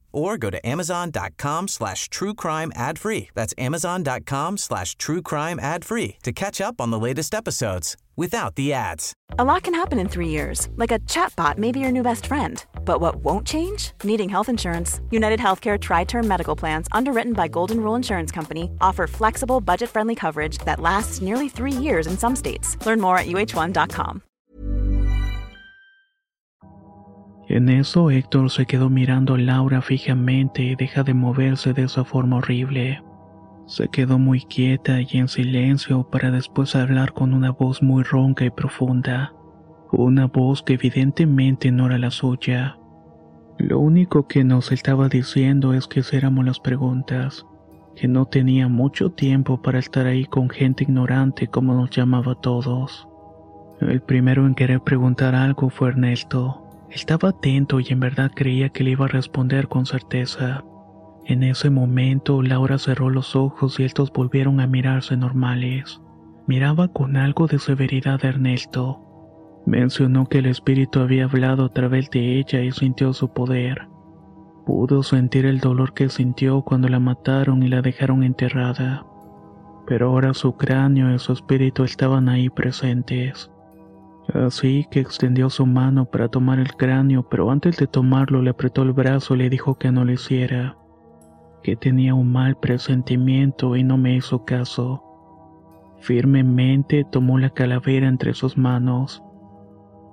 or 0.11 0.37
go 0.37 0.49
to 0.49 0.65
amazon.com 0.67 1.67
slash 1.67 2.09
true 2.09 2.33
crime 2.33 2.71
ad 2.75 2.99
free. 2.99 3.29
That's 3.33 3.53
amazon.com 3.57 4.57
slash 4.57 4.95
true 4.95 5.21
crime 5.21 5.59
ad 5.59 5.85
free 5.85 6.17
to 6.23 6.31
catch 6.31 6.61
up 6.61 6.81
on 6.81 6.91
the 6.91 6.99
latest 6.99 7.33
episodes 7.33 7.97
without 8.15 8.55
the 8.55 8.73
ads. 8.73 9.13
A 9.39 9.43
lot 9.43 9.63
can 9.63 9.73
happen 9.73 9.99
in 9.99 10.07
three 10.09 10.27
years, 10.27 10.69
like 10.75 10.91
a 10.91 10.99
chatbot 10.99 11.57
may 11.57 11.71
be 11.71 11.79
your 11.79 11.91
new 11.91 12.03
best 12.03 12.25
friend. 12.25 12.63
But 12.85 12.99
what 12.99 13.15
won't 13.23 13.47
change? 13.47 13.91
Needing 14.03 14.29
health 14.29 14.49
insurance. 14.49 14.99
United 15.11 15.39
Healthcare 15.39 15.79
Tri 15.79 16.03
Term 16.03 16.27
Medical 16.27 16.55
Plans, 16.55 16.87
underwritten 16.91 17.33
by 17.33 17.47
Golden 17.47 17.79
Rule 17.81 17.95
Insurance 17.95 18.31
Company, 18.31 18.69
offer 18.81 19.07
flexible, 19.07 19.61
budget 19.61 19.89
friendly 19.89 20.15
coverage 20.15 20.57
that 20.59 20.79
lasts 20.79 21.21
nearly 21.21 21.49
three 21.49 21.71
years 21.87 22.07
in 22.07 22.17
some 22.17 22.35
states. 22.35 22.77
Learn 22.85 22.99
more 22.99 23.17
at 23.17 23.27
uh1.com. 23.27 24.21
En 27.51 27.67
eso, 27.67 28.09
Héctor 28.09 28.49
se 28.49 28.65
quedó 28.65 28.89
mirando 28.89 29.33
a 29.33 29.37
Laura 29.37 29.81
fijamente 29.81 30.63
y 30.63 30.75
deja 30.75 31.03
de 31.03 31.13
moverse 31.13 31.73
de 31.73 31.83
esa 31.83 32.05
forma 32.05 32.37
horrible. 32.37 33.03
Se 33.65 33.89
quedó 33.89 34.17
muy 34.17 34.39
quieta 34.39 35.01
y 35.01 35.07
en 35.17 35.27
silencio 35.27 36.09
para 36.09 36.31
después 36.31 36.77
hablar 36.77 37.11
con 37.11 37.33
una 37.33 37.51
voz 37.51 37.83
muy 37.83 38.03
ronca 38.03 38.45
y 38.45 38.51
profunda. 38.51 39.33
Una 39.91 40.27
voz 40.27 40.63
que 40.63 40.75
evidentemente 40.75 41.73
no 41.73 41.87
era 41.87 41.97
la 41.97 42.09
suya. 42.09 42.77
Lo 43.57 43.79
único 43.79 44.29
que 44.29 44.45
nos 44.45 44.71
estaba 44.71 45.09
diciendo 45.09 45.73
es 45.73 45.87
que 45.87 45.99
hiciéramos 45.99 46.45
las 46.45 46.61
preguntas, 46.61 47.45
que 47.97 48.07
no 48.07 48.27
tenía 48.27 48.69
mucho 48.69 49.09
tiempo 49.09 49.61
para 49.61 49.79
estar 49.79 50.05
ahí 50.05 50.23
con 50.23 50.49
gente 50.49 50.85
ignorante 50.85 51.47
como 51.47 51.73
nos 51.73 51.89
llamaba 51.89 52.31
a 52.31 52.39
todos. 52.39 53.09
El 53.81 54.01
primero 54.01 54.47
en 54.47 54.55
querer 54.55 54.79
preguntar 54.79 55.35
algo 55.35 55.69
fue 55.69 55.89
Ernesto. 55.89 56.70
Estaba 56.91 57.29
atento 57.29 57.79
y 57.79 57.85
en 57.89 58.01
verdad 58.01 58.31
creía 58.35 58.67
que 58.67 58.83
le 58.83 58.91
iba 58.91 59.05
a 59.05 59.09
responder 59.09 59.69
con 59.69 59.85
certeza. 59.85 60.65
En 61.25 61.41
ese 61.41 61.69
momento 61.69 62.41
Laura 62.41 62.77
cerró 62.77 63.09
los 63.09 63.33
ojos 63.33 63.79
y 63.79 63.83
estos 63.83 64.11
volvieron 64.11 64.59
a 64.59 64.67
mirarse 64.67 65.15
normales. 65.15 66.01
Miraba 66.47 66.89
con 66.89 67.15
algo 67.15 67.47
de 67.47 67.59
severidad 67.59 68.19
a 68.25 68.27
Ernesto. 68.27 68.99
Mencionó 69.65 70.27
que 70.27 70.39
el 70.39 70.47
espíritu 70.47 70.99
había 70.99 71.25
hablado 71.25 71.65
a 71.65 71.69
través 71.69 72.09
de 72.09 72.39
ella 72.39 72.61
y 72.61 72.73
sintió 72.73 73.13
su 73.13 73.31
poder. 73.31 73.87
Pudo 74.65 75.01
sentir 75.01 75.45
el 75.45 75.61
dolor 75.61 75.93
que 75.93 76.09
sintió 76.09 76.61
cuando 76.63 76.89
la 76.89 76.99
mataron 76.99 77.63
y 77.63 77.69
la 77.69 77.81
dejaron 77.81 78.21
enterrada. 78.23 79.05
Pero 79.87 80.09
ahora 80.09 80.33
su 80.33 80.57
cráneo 80.57 81.15
y 81.15 81.19
su 81.19 81.31
espíritu 81.31 81.85
estaban 81.85 82.27
ahí 82.27 82.49
presentes. 82.49 83.49
Así 84.33 84.87
que 84.89 84.99
extendió 84.99 85.49
su 85.49 85.65
mano 85.65 86.05
para 86.05 86.29
tomar 86.29 86.59
el 86.59 86.75
cráneo, 86.75 87.27
pero 87.27 87.51
antes 87.51 87.77
de 87.77 87.87
tomarlo 87.87 88.41
le 88.41 88.51
apretó 88.51 88.83
el 88.83 88.93
brazo 88.93 89.35
y 89.35 89.39
le 89.39 89.49
dijo 89.49 89.75
que 89.75 89.91
no 89.91 90.05
lo 90.05 90.13
hiciera, 90.13 90.77
que 91.63 91.75
tenía 91.75 92.13
un 92.13 92.31
mal 92.31 92.57
presentimiento 92.57 93.75
y 93.75 93.83
no 93.83 93.97
me 93.97 94.15
hizo 94.15 94.45
caso. 94.45 95.03
Firmemente 95.99 97.03
tomó 97.03 97.37
la 97.37 97.49
calavera 97.49 98.07
entre 98.07 98.33
sus 98.33 98.57
manos. 98.57 99.23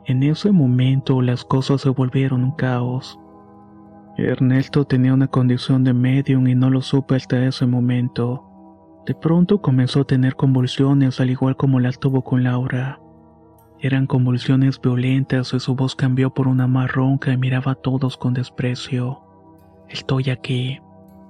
En 0.06 0.22
ese 0.22 0.52
momento 0.52 1.22
las 1.22 1.44
cosas 1.44 1.82
se 1.82 1.90
volvieron 1.90 2.44
un 2.44 2.52
caos. 2.52 3.18
Ernesto 4.16 4.84
tenía 4.84 5.14
una 5.14 5.28
condición 5.28 5.84
de 5.84 5.92
medium 5.92 6.48
y 6.48 6.54
no 6.54 6.70
lo 6.70 6.82
supe 6.82 7.14
hasta 7.14 7.44
ese 7.44 7.66
momento. 7.66 8.44
De 9.06 9.14
pronto 9.14 9.62
comenzó 9.62 10.00
a 10.00 10.04
tener 10.04 10.34
convulsiones 10.34 11.20
al 11.20 11.30
igual 11.30 11.56
como 11.56 11.78
las 11.78 12.00
tuvo 12.00 12.22
con 12.24 12.42
Laura. 12.42 13.00
Eran 13.80 14.08
convulsiones 14.08 14.80
violentas 14.80 15.54
y 15.54 15.60
su 15.60 15.76
voz 15.76 15.94
cambió 15.94 16.30
por 16.30 16.48
una 16.48 16.66
más 16.66 16.90
ronca 16.90 17.32
y 17.32 17.36
miraba 17.36 17.72
a 17.72 17.74
todos 17.76 18.16
con 18.16 18.34
desprecio. 18.34 19.20
Estoy 19.88 20.30
aquí. 20.30 20.80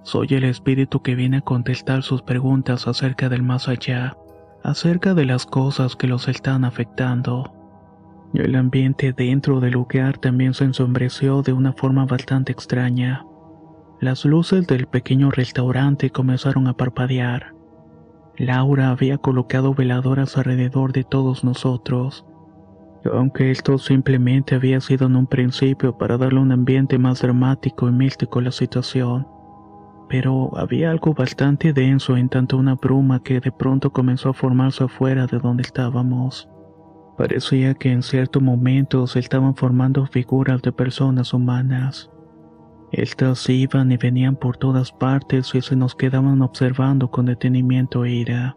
Soy 0.02 0.28
el 0.30 0.44
espíritu 0.44 1.02
que 1.02 1.14
viene 1.14 1.38
a 1.38 1.42
contestar 1.42 2.02
sus 2.02 2.22
preguntas 2.22 2.88
acerca 2.88 3.28
del 3.28 3.42
más 3.42 3.68
allá, 3.68 4.16
acerca 4.64 5.12
de 5.12 5.26
las 5.26 5.44
cosas 5.44 5.94
que 5.94 6.06
los 6.06 6.26
están 6.26 6.64
afectando. 6.64 7.52
El 8.32 8.54
ambiente 8.54 9.12
dentro 9.12 9.60
del 9.60 9.72
lugar 9.72 10.16
también 10.16 10.54
se 10.54 10.64
ensombreció 10.64 11.42
de 11.42 11.52
una 11.52 11.74
forma 11.74 12.06
bastante 12.06 12.52
extraña. 12.52 13.26
Las 14.00 14.24
luces 14.24 14.66
del 14.66 14.86
pequeño 14.86 15.30
restaurante 15.30 16.08
comenzaron 16.08 16.66
a 16.66 16.72
parpadear. 16.72 17.52
Laura 18.38 18.88
había 18.88 19.18
colocado 19.18 19.74
veladoras 19.74 20.38
alrededor 20.38 20.92
de 20.92 21.04
todos 21.04 21.44
nosotros 21.44 22.24
aunque 23.04 23.50
esto 23.50 23.78
simplemente 23.78 24.54
había 24.54 24.80
sido 24.80 25.06
en 25.06 25.16
un 25.16 25.26
principio 25.26 25.96
para 25.96 26.18
darle 26.18 26.40
un 26.40 26.52
ambiente 26.52 26.98
más 26.98 27.22
dramático 27.22 27.88
y 27.88 27.92
místico 27.92 28.40
a 28.40 28.42
la 28.42 28.52
situación. 28.52 29.26
Pero 30.08 30.56
había 30.56 30.90
algo 30.90 31.14
bastante 31.14 31.72
denso 31.72 32.16
en 32.16 32.28
tanto 32.28 32.56
una 32.56 32.74
bruma 32.74 33.22
que 33.22 33.40
de 33.40 33.52
pronto 33.52 33.90
comenzó 33.90 34.30
a 34.30 34.34
formarse 34.34 34.84
afuera 34.84 35.26
de 35.26 35.38
donde 35.38 35.62
estábamos. 35.62 36.48
Parecía 37.16 37.74
que 37.74 37.92
en 37.92 38.02
cierto 38.02 38.40
momento 38.40 39.06
se 39.06 39.18
estaban 39.18 39.54
formando 39.54 40.06
figuras 40.06 40.62
de 40.62 40.72
personas 40.72 41.34
humanas. 41.34 42.10
Estas 42.90 43.48
iban 43.50 43.92
y 43.92 43.98
venían 43.98 44.36
por 44.36 44.56
todas 44.56 44.92
partes 44.92 45.54
y 45.54 45.60
se 45.60 45.76
nos 45.76 45.94
quedaban 45.94 46.40
observando 46.40 47.10
con 47.10 47.26
detenimiento 47.26 48.04
e 48.04 48.12
ira. 48.12 48.56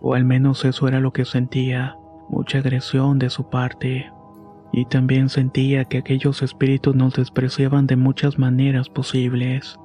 O 0.00 0.14
al 0.14 0.24
menos 0.24 0.64
eso 0.64 0.88
era 0.88 1.00
lo 1.00 1.12
que 1.12 1.26
sentía 1.26 1.96
mucha 2.28 2.58
agresión 2.58 3.18
de 3.18 3.30
su 3.30 3.48
parte. 3.48 4.10
Y 4.72 4.86
también 4.86 5.28
sentía 5.28 5.84
que 5.84 5.98
aquellos 5.98 6.42
espíritus 6.42 6.94
nos 6.94 7.14
despreciaban 7.14 7.86
de 7.86 7.96
muchas 7.96 8.38
maneras 8.38 8.88
posibles. 8.88 9.78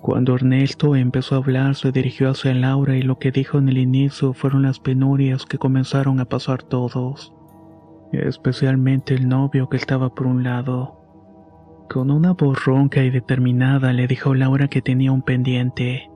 Cuando 0.00 0.36
Ernesto 0.36 0.94
empezó 0.94 1.34
a 1.34 1.38
hablar 1.38 1.74
se 1.74 1.90
dirigió 1.90 2.30
hacia 2.30 2.54
Laura 2.54 2.96
y 2.96 3.02
lo 3.02 3.18
que 3.18 3.32
dijo 3.32 3.58
en 3.58 3.68
el 3.68 3.78
inicio 3.78 4.32
fueron 4.32 4.62
las 4.62 4.78
penurias 4.78 5.44
que 5.44 5.58
comenzaron 5.58 6.20
a 6.20 6.24
pasar 6.24 6.62
todos, 6.62 7.34
especialmente 8.12 9.14
el 9.14 9.28
novio 9.28 9.68
que 9.68 9.76
estaba 9.76 10.14
por 10.14 10.28
un 10.28 10.44
lado. 10.44 10.94
Con 11.90 12.12
una 12.12 12.32
voz 12.32 12.64
ronca 12.64 13.02
y 13.02 13.10
determinada 13.10 13.92
le 13.92 14.06
dijo 14.06 14.34
Laura 14.34 14.68
que 14.68 14.82
tenía 14.82 15.10
un 15.10 15.22
pendiente, 15.22 16.10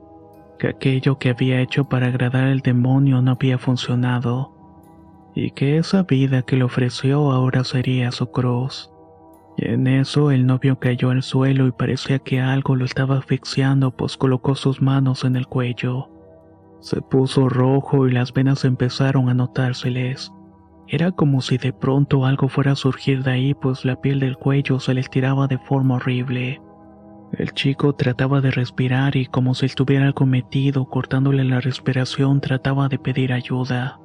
que 0.59 0.67
aquello 0.69 1.19
que 1.19 1.31
había 1.31 1.59
hecho 1.59 1.89
para 1.89 2.07
agradar 2.07 2.45
al 2.45 2.61
demonio 2.61 3.21
no 3.21 3.31
había 3.31 3.57
funcionado 3.57 4.52
y 5.35 5.51
que 5.51 5.77
esa 5.77 6.03
vida 6.03 6.41
que 6.43 6.57
le 6.57 6.63
ofreció 6.63 7.31
ahora 7.31 7.63
sería 7.63 8.11
su 8.11 8.31
cruz. 8.31 8.89
En 9.57 9.87
eso 9.87 10.31
el 10.31 10.45
novio 10.45 10.79
cayó 10.79 11.11
al 11.11 11.21
suelo 11.21 11.67
y 11.67 11.71
parecía 11.71 12.19
que 12.19 12.41
algo 12.41 12.75
lo 12.75 12.85
estaba 12.85 13.17
asfixiando, 13.17 13.91
pues 13.91 14.17
colocó 14.17 14.55
sus 14.55 14.81
manos 14.81 15.23
en 15.23 15.35
el 15.35 15.47
cuello. 15.47 16.09
Se 16.79 17.01
puso 17.01 17.49
rojo 17.49 18.07
y 18.07 18.11
las 18.11 18.33
venas 18.33 18.65
empezaron 18.65 19.29
a 19.29 19.33
notárseles. 19.33 20.31
Era 20.87 21.11
como 21.11 21.41
si 21.41 21.57
de 21.57 21.71
pronto 21.71 22.25
algo 22.25 22.49
fuera 22.49 22.71
a 22.71 22.75
surgir 22.75 23.23
de 23.23 23.31
ahí, 23.31 23.53
pues 23.53 23.85
la 23.85 24.01
piel 24.01 24.19
del 24.19 24.37
cuello 24.37 24.79
se 24.79 24.93
le 24.93 25.01
estiraba 25.01 25.47
de 25.47 25.57
forma 25.59 25.95
horrible. 25.95 26.61
El 27.31 27.51
chico 27.53 27.93
trataba 27.93 28.41
de 28.41 28.51
respirar 28.51 29.15
y 29.15 29.25
como 29.27 29.55
si 29.55 29.65
estuviera 29.65 30.05
algo 30.05 30.25
metido 30.25 30.85
cortándole 30.85 31.43
la 31.43 31.61
respiración 31.61 32.41
trataba 32.41 32.89
de 32.89 32.99
pedir 32.99 33.33
ayuda. 33.33 33.99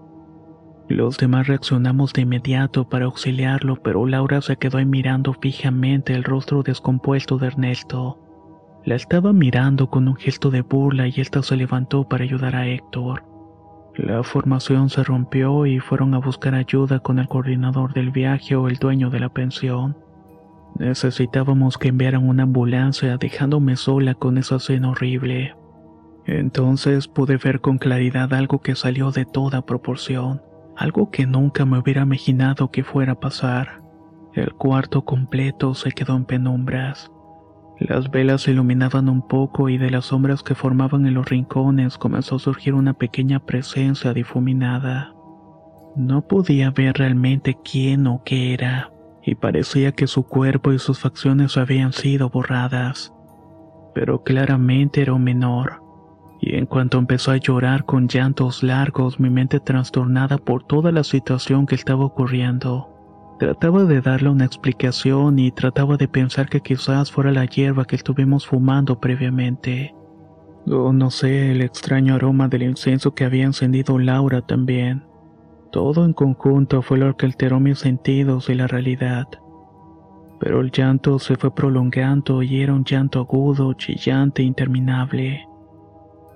Los 0.88 1.18
demás 1.18 1.46
reaccionamos 1.46 2.14
de 2.14 2.22
inmediato 2.22 2.88
para 2.88 3.04
auxiliarlo, 3.04 3.76
pero 3.76 4.06
Laura 4.06 4.40
se 4.40 4.56
quedó 4.56 4.82
mirando 4.86 5.34
fijamente 5.34 6.14
el 6.14 6.24
rostro 6.24 6.62
descompuesto 6.62 7.36
de 7.36 7.48
Ernesto. 7.48 8.18
La 8.86 8.94
estaba 8.94 9.34
mirando 9.34 9.90
con 9.90 10.08
un 10.08 10.16
gesto 10.16 10.50
de 10.50 10.62
burla 10.62 11.06
y 11.06 11.20
ésta 11.20 11.42
se 11.42 11.56
levantó 11.56 12.08
para 12.08 12.24
ayudar 12.24 12.56
a 12.56 12.66
Héctor. 12.66 13.22
La 13.96 14.22
formación 14.22 14.88
se 14.88 15.04
rompió 15.04 15.66
y 15.66 15.78
fueron 15.78 16.14
a 16.14 16.20
buscar 16.20 16.54
ayuda 16.54 17.00
con 17.00 17.18
el 17.18 17.28
coordinador 17.28 17.92
del 17.92 18.10
viaje 18.10 18.56
o 18.56 18.66
el 18.68 18.76
dueño 18.76 19.10
de 19.10 19.20
la 19.20 19.28
pensión. 19.28 19.98
Necesitábamos 20.78 21.76
que 21.76 21.88
enviaran 21.88 22.26
una 22.26 22.44
ambulancia 22.44 23.18
dejándome 23.18 23.76
sola 23.76 24.14
con 24.14 24.38
esa 24.38 24.56
escena 24.56 24.90
horrible. 24.90 25.54
Entonces 26.24 27.08
pude 27.08 27.36
ver 27.36 27.60
con 27.60 27.76
claridad 27.76 28.32
algo 28.32 28.60
que 28.60 28.74
salió 28.74 29.10
de 29.10 29.26
toda 29.26 29.66
proporción 29.66 30.40
algo 30.78 31.10
que 31.10 31.26
nunca 31.26 31.66
me 31.66 31.78
hubiera 31.78 32.02
imaginado 32.02 32.70
que 32.70 32.84
fuera 32.84 33.12
a 33.12 33.20
pasar. 33.20 33.82
El 34.32 34.54
cuarto 34.54 35.04
completo 35.04 35.74
se 35.74 35.90
quedó 35.90 36.16
en 36.16 36.24
penumbras. 36.24 37.10
Las 37.80 38.10
velas 38.10 38.42
se 38.42 38.52
iluminaban 38.52 39.08
un 39.08 39.26
poco 39.26 39.68
y 39.68 39.76
de 39.76 39.90
las 39.90 40.06
sombras 40.06 40.44
que 40.44 40.54
formaban 40.54 41.06
en 41.06 41.14
los 41.14 41.28
rincones 41.28 41.98
comenzó 41.98 42.36
a 42.36 42.38
surgir 42.38 42.74
una 42.74 42.94
pequeña 42.94 43.40
presencia 43.40 44.12
difuminada. 44.12 45.14
No 45.96 46.26
podía 46.28 46.70
ver 46.70 46.96
realmente 46.96 47.58
quién 47.64 48.06
o 48.06 48.22
qué 48.24 48.54
era, 48.54 48.92
y 49.22 49.34
parecía 49.34 49.92
que 49.92 50.06
su 50.06 50.24
cuerpo 50.24 50.72
y 50.72 50.78
sus 50.78 51.00
facciones 51.00 51.56
habían 51.56 51.92
sido 51.92 52.30
borradas. 52.30 53.12
Pero 53.94 54.22
claramente 54.22 55.02
era 55.02 55.14
un 55.14 55.24
menor, 55.24 55.82
y 56.40 56.54
en 56.56 56.66
cuanto 56.66 56.98
empezó 56.98 57.32
a 57.32 57.36
llorar 57.36 57.84
con 57.84 58.08
llantos 58.08 58.62
largos, 58.62 59.18
mi 59.18 59.28
mente 59.28 59.58
trastornada 59.60 60.38
por 60.38 60.64
toda 60.64 60.92
la 60.92 61.02
situación 61.02 61.66
que 61.66 61.74
estaba 61.74 62.04
ocurriendo. 62.04 62.88
Trataba 63.38 63.84
de 63.84 64.00
darle 64.00 64.30
una 64.30 64.44
explicación 64.44 65.38
y 65.38 65.50
trataba 65.50 65.96
de 65.96 66.08
pensar 66.08 66.48
que 66.48 66.60
quizás 66.60 67.10
fuera 67.10 67.32
la 67.32 67.44
hierba 67.44 67.84
que 67.84 67.96
estuvimos 67.96 68.46
fumando 68.46 69.00
previamente. 69.00 69.94
O 70.66 70.92
no 70.92 71.10
sé, 71.10 71.52
el 71.52 71.62
extraño 71.62 72.14
aroma 72.14 72.48
del 72.48 72.62
incienso 72.62 73.14
que 73.14 73.24
había 73.24 73.44
encendido 73.44 73.98
Laura 73.98 74.42
también. 74.42 75.04
Todo 75.72 76.04
en 76.04 76.12
conjunto 76.12 76.82
fue 76.82 76.98
lo 76.98 77.16
que 77.16 77.26
alteró 77.26 77.60
mis 77.60 77.78
sentidos 77.78 78.48
y 78.48 78.54
la 78.54 78.66
realidad. 78.66 79.26
Pero 80.40 80.60
el 80.60 80.70
llanto 80.70 81.18
se 81.18 81.36
fue 81.36 81.54
prolongando 81.54 82.42
y 82.42 82.60
era 82.60 82.74
un 82.74 82.84
llanto 82.84 83.20
agudo, 83.20 83.72
chillante 83.74 84.42
e 84.42 84.46
interminable. 84.46 85.47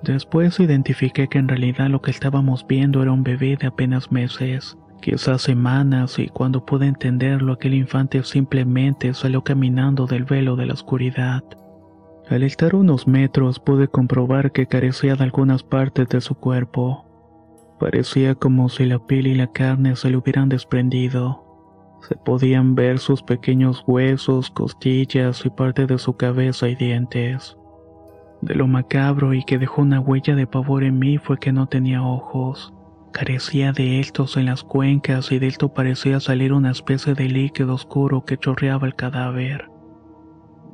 Después 0.02 0.58
identifiqué 0.58 1.28
que 1.28 1.38
en 1.38 1.46
realidad 1.46 1.88
lo 1.88 2.02
que 2.02 2.10
estábamos 2.10 2.66
viendo 2.66 3.02
era 3.02 3.12
un 3.12 3.22
bebé 3.22 3.56
de 3.56 3.68
apenas 3.68 4.10
meses, 4.10 4.76
quizás 5.00 5.42
semanas, 5.42 6.18
y 6.18 6.28
cuando 6.28 6.66
pude 6.66 6.86
entenderlo 6.86 7.52
aquel 7.52 7.74
infante 7.74 8.22
simplemente 8.24 9.14
salió 9.14 9.44
caminando 9.44 10.06
del 10.06 10.24
velo 10.24 10.56
de 10.56 10.66
la 10.66 10.74
oscuridad. 10.74 11.44
Al 12.28 12.42
estar 12.42 12.74
unos 12.74 13.06
metros 13.06 13.60
pude 13.60 13.86
comprobar 13.86 14.50
que 14.50 14.66
carecía 14.66 15.14
de 15.14 15.24
algunas 15.24 15.62
partes 15.62 16.08
de 16.08 16.20
su 16.20 16.34
cuerpo. 16.34 17.04
Parecía 17.78 18.34
como 18.34 18.68
si 18.68 18.86
la 18.86 18.98
piel 18.98 19.28
y 19.28 19.34
la 19.34 19.48
carne 19.48 19.94
se 19.94 20.10
le 20.10 20.16
hubieran 20.16 20.48
desprendido. 20.48 21.44
Se 22.08 22.16
podían 22.16 22.74
ver 22.74 22.98
sus 22.98 23.22
pequeños 23.22 23.84
huesos, 23.86 24.50
costillas 24.50 25.44
y 25.46 25.50
parte 25.50 25.86
de 25.86 25.98
su 25.98 26.16
cabeza 26.16 26.68
y 26.68 26.74
dientes. 26.74 27.56
De 28.42 28.56
lo 28.56 28.66
macabro 28.66 29.34
y 29.34 29.44
que 29.44 29.56
dejó 29.56 29.82
una 29.82 30.00
huella 30.00 30.34
de 30.34 30.48
pavor 30.48 30.82
en 30.82 30.98
mí 30.98 31.16
fue 31.16 31.38
que 31.38 31.52
no 31.52 31.68
tenía 31.68 32.02
ojos. 32.02 32.74
Carecía 33.12 33.72
de 33.72 34.00
estos 34.00 34.36
en 34.36 34.46
las 34.46 34.64
cuencas 34.64 35.30
y 35.30 35.38
de 35.38 35.46
esto 35.46 35.72
parecía 35.72 36.18
salir 36.18 36.52
una 36.52 36.72
especie 36.72 37.14
de 37.14 37.28
líquido 37.28 37.74
oscuro 37.74 38.24
que 38.24 38.36
chorreaba 38.36 38.88
el 38.88 38.96
cadáver. 38.96 39.70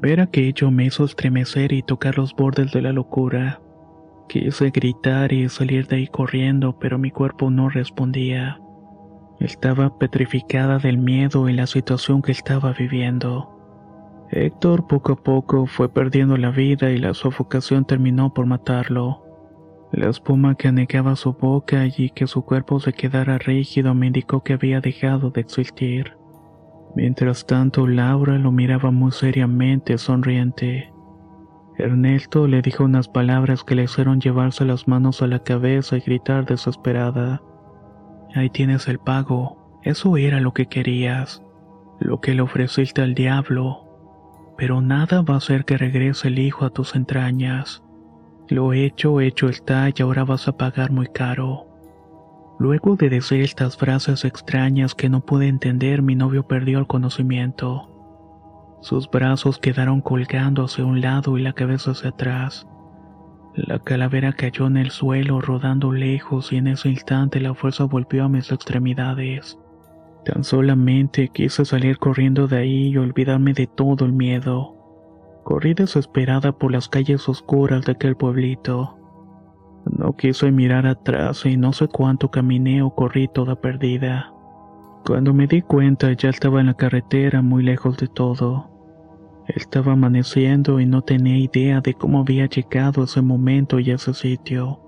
Ver 0.00 0.20
aquello 0.20 0.70
me 0.70 0.86
hizo 0.86 1.04
estremecer 1.04 1.72
y 1.72 1.82
tocar 1.82 2.16
los 2.16 2.34
bordes 2.34 2.72
de 2.72 2.80
la 2.80 2.92
locura. 2.92 3.60
Quise 4.30 4.70
gritar 4.70 5.32
y 5.32 5.48
salir 5.50 5.88
de 5.88 5.96
ahí 5.96 6.06
corriendo, 6.06 6.78
pero 6.78 6.98
mi 6.98 7.10
cuerpo 7.10 7.50
no 7.50 7.68
respondía. 7.68 8.60
Estaba 9.40 9.98
petrificada 9.98 10.78
del 10.78 10.96
miedo 10.96 11.50
y 11.50 11.52
la 11.52 11.66
situación 11.66 12.22
que 12.22 12.32
estaba 12.32 12.72
viviendo. 12.72 13.57
Héctor 14.30 14.86
poco 14.86 15.12
a 15.12 15.16
poco 15.16 15.66
fue 15.66 15.88
perdiendo 15.88 16.36
la 16.36 16.50
vida 16.50 16.90
y 16.90 16.98
la 16.98 17.14
sofocación 17.14 17.86
terminó 17.86 18.34
por 18.34 18.44
matarlo. 18.44 19.22
La 19.90 20.10
espuma 20.10 20.54
que 20.54 20.68
anegaba 20.68 21.16
su 21.16 21.32
boca 21.32 21.86
y 21.86 22.10
que 22.10 22.26
su 22.26 22.44
cuerpo 22.44 22.78
se 22.78 22.92
quedara 22.92 23.38
rígido 23.38 23.94
me 23.94 24.08
indicó 24.08 24.44
que 24.44 24.52
había 24.52 24.82
dejado 24.82 25.30
de 25.30 25.40
existir. 25.40 26.18
Mientras 26.94 27.46
tanto, 27.46 27.86
Laura 27.86 28.38
lo 28.38 28.52
miraba 28.52 28.90
muy 28.90 29.12
seriamente, 29.12 29.96
sonriente. 29.96 30.92
Ernesto 31.78 32.46
le 32.46 32.60
dijo 32.60 32.84
unas 32.84 33.08
palabras 33.08 33.64
que 33.64 33.76
le 33.76 33.84
hicieron 33.84 34.20
llevarse 34.20 34.66
las 34.66 34.88
manos 34.88 35.22
a 35.22 35.26
la 35.26 35.38
cabeza 35.38 35.96
y 35.96 36.00
gritar 36.00 36.44
desesperada. 36.44 37.40
Ahí 38.34 38.50
tienes 38.50 38.88
el 38.88 38.98
pago. 38.98 39.80
Eso 39.84 40.18
era 40.18 40.40
lo 40.40 40.52
que 40.52 40.66
querías. 40.66 41.42
Lo 41.98 42.20
que 42.20 42.34
le 42.34 42.42
ofreciste 42.42 43.00
al 43.00 43.14
diablo 43.14 43.87
pero 44.58 44.82
nada 44.82 45.22
va 45.22 45.34
a 45.34 45.36
hacer 45.36 45.64
que 45.64 45.78
regrese 45.78 46.26
el 46.26 46.40
hijo 46.40 46.64
a 46.64 46.70
tus 46.70 46.96
entrañas. 46.96 47.80
Lo 48.48 48.72
hecho, 48.72 49.20
hecho 49.20 49.48
está 49.48 49.88
y 49.88 50.02
ahora 50.02 50.24
vas 50.24 50.48
a 50.48 50.56
pagar 50.56 50.90
muy 50.90 51.06
caro. 51.06 51.68
Luego 52.58 52.96
de 52.96 53.08
decir 53.08 53.40
estas 53.40 53.76
frases 53.76 54.24
extrañas 54.24 54.96
que 54.96 55.08
no 55.08 55.20
pude 55.20 55.46
entender, 55.46 56.02
mi 56.02 56.16
novio 56.16 56.48
perdió 56.48 56.80
el 56.80 56.88
conocimiento. 56.88 57.88
Sus 58.82 59.08
brazos 59.08 59.60
quedaron 59.60 60.00
colgando 60.00 60.64
hacia 60.64 60.84
un 60.84 61.00
lado 61.00 61.38
y 61.38 61.42
la 61.42 61.52
cabeza 61.52 61.92
hacia 61.92 62.10
atrás. 62.10 62.66
La 63.54 63.78
calavera 63.78 64.32
cayó 64.32 64.66
en 64.66 64.76
el 64.76 64.90
suelo 64.90 65.40
rodando 65.40 65.92
lejos 65.92 66.52
y 66.52 66.56
en 66.56 66.66
ese 66.66 66.88
instante 66.88 67.40
la 67.40 67.54
fuerza 67.54 67.84
volvió 67.84 68.24
a 68.24 68.28
mis 68.28 68.50
extremidades. 68.50 69.56
Tan 70.28 70.44
solamente 70.44 71.28
quise 71.28 71.64
salir 71.64 71.96
corriendo 71.96 72.48
de 72.48 72.58
ahí 72.58 72.88
y 72.88 72.98
olvidarme 72.98 73.54
de 73.54 73.66
todo 73.66 74.04
el 74.04 74.12
miedo. 74.12 74.76
Corrí 75.42 75.72
desesperada 75.72 76.52
por 76.52 76.70
las 76.70 76.90
calles 76.90 77.26
oscuras 77.30 77.86
de 77.86 77.92
aquel 77.92 78.14
pueblito. 78.14 78.98
No 79.86 80.16
quise 80.16 80.52
mirar 80.52 80.86
atrás 80.86 81.46
y 81.46 81.56
no 81.56 81.72
sé 81.72 81.88
cuánto 81.88 82.30
caminé 82.30 82.82
o 82.82 82.94
corrí 82.94 83.26
toda 83.26 83.58
perdida. 83.58 84.34
Cuando 85.06 85.32
me 85.32 85.46
di 85.46 85.62
cuenta 85.62 86.12
ya 86.12 86.28
estaba 86.28 86.60
en 86.60 86.66
la 86.66 86.74
carretera 86.74 87.40
muy 87.40 87.62
lejos 87.62 87.96
de 87.96 88.08
todo. 88.08 88.68
Estaba 89.46 89.94
amaneciendo 89.94 90.78
y 90.78 90.84
no 90.84 91.00
tenía 91.00 91.38
idea 91.38 91.80
de 91.80 91.94
cómo 91.94 92.20
había 92.20 92.44
llegado 92.44 93.04
ese 93.04 93.22
momento 93.22 93.80
y 93.80 93.92
ese 93.92 94.12
sitio. 94.12 94.82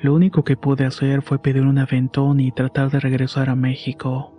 Lo 0.00 0.14
único 0.14 0.44
que 0.44 0.56
pude 0.56 0.86
hacer 0.86 1.20
fue 1.20 1.38
pedir 1.38 1.60
un 1.60 1.76
aventón 1.76 2.40
y 2.40 2.52
tratar 2.52 2.90
de 2.90 3.00
regresar 3.00 3.50
a 3.50 3.54
México. 3.54 4.31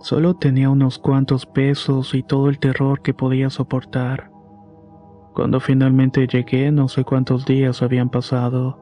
Solo 0.00 0.34
tenía 0.34 0.70
unos 0.70 0.98
cuantos 0.98 1.44
pesos 1.44 2.14
y 2.14 2.22
todo 2.22 2.48
el 2.48 2.58
terror 2.58 3.02
que 3.02 3.12
podía 3.12 3.50
soportar. 3.50 4.30
Cuando 5.34 5.60
finalmente 5.60 6.26
llegué 6.26 6.72
no 6.72 6.88
sé 6.88 7.04
cuántos 7.04 7.44
días 7.44 7.82
habían 7.82 8.08
pasado. 8.08 8.80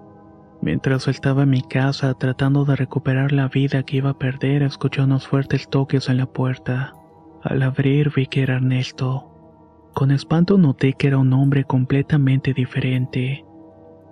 Mientras 0.63 1.09
estaba 1.09 1.43
en 1.43 1.51
mi 1.51 1.63
casa 1.63 2.15
tratando 2.15 2.65
de 2.65 2.77
recuperar 2.77 3.33
la 3.33 3.49
vida 3.49 3.83
que 3.83 3.99
iba 3.99 4.11
a 4.11 4.19
perder, 4.19 4.63
escuché 4.63 5.03
unos 5.03 5.27
fuertes 5.27 5.69
toques 5.69 6.09
en 6.09 6.17
la 6.17 6.27
puerta. 6.27 6.93
Al 7.43 7.63
abrir 7.63 8.13
vi 8.15 8.27
que 8.27 8.43
era 8.43 8.57
Ernesto. 8.57 9.29
Con 9.95 10.11
espanto 10.11 10.59
noté 10.59 10.95
que 10.95 11.09
era 11.09 11.19
un 11.19 11.33
hombre 11.33 11.65
completamente 11.65 12.55
diferente. 12.55 13.45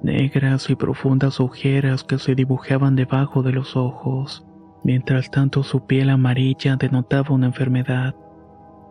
Negras 0.03 0.71
y 0.71 0.75
profundas 0.77 1.41
ojeras 1.41 2.05
que 2.05 2.19
se 2.19 2.35
dibujaban 2.35 2.97
debajo 2.97 3.43
de 3.43 3.53
los 3.53 3.77
ojos. 3.77 4.46
Mientras 4.87 5.33
tanto 5.33 5.65
su 5.65 5.85
piel 5.85 6.11
amarilla 6.11 6.77
denotaba 6.77 7.35
una 7.35 7.47
enfermedad. 7.47 8.15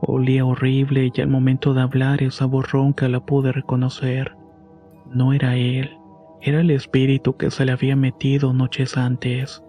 Olía 0.01 0.43
horrible 0.43 1.09
y 1.15 1.21
al 1.21 1.29
momento 1.29 1.73
de 1.73 1.83
hablar 1.83 2.21
esa 2.21 2.45
voz 2.47 2.69
ronca 2.69 3.07
la 3.07 3.21
pude 3.21 3.53
reconocer. 3.53 4.35
No 5.09 5.31
era 5.31 5.55
él. 5.55 5.97
Era 6.41 6.59
el 6.59 6.71
espíritu 6.71 7.37
que 7.37 7.49
se 7.49 7.63
le 7.63 7.71
había 7.71 7.95
metido 7.95 8.51
noches 8.51 8.97
antes. 8.97 9.63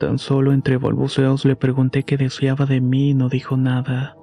Tan 0.00 0.18
solo 0.18 0.52
entre 0.52 0.76
balbuceos 0.76 1.44
le 1.44 1.54
pregunté 1.54 2.02
qué 2.02 2.16
deseaba 2.16 2.66
de 2.66 2.80
mí 2.80 3.10
y 3.10 3.14
no 3.14 3.28
dijo 3.28 3.56
nada. 3.56 4.16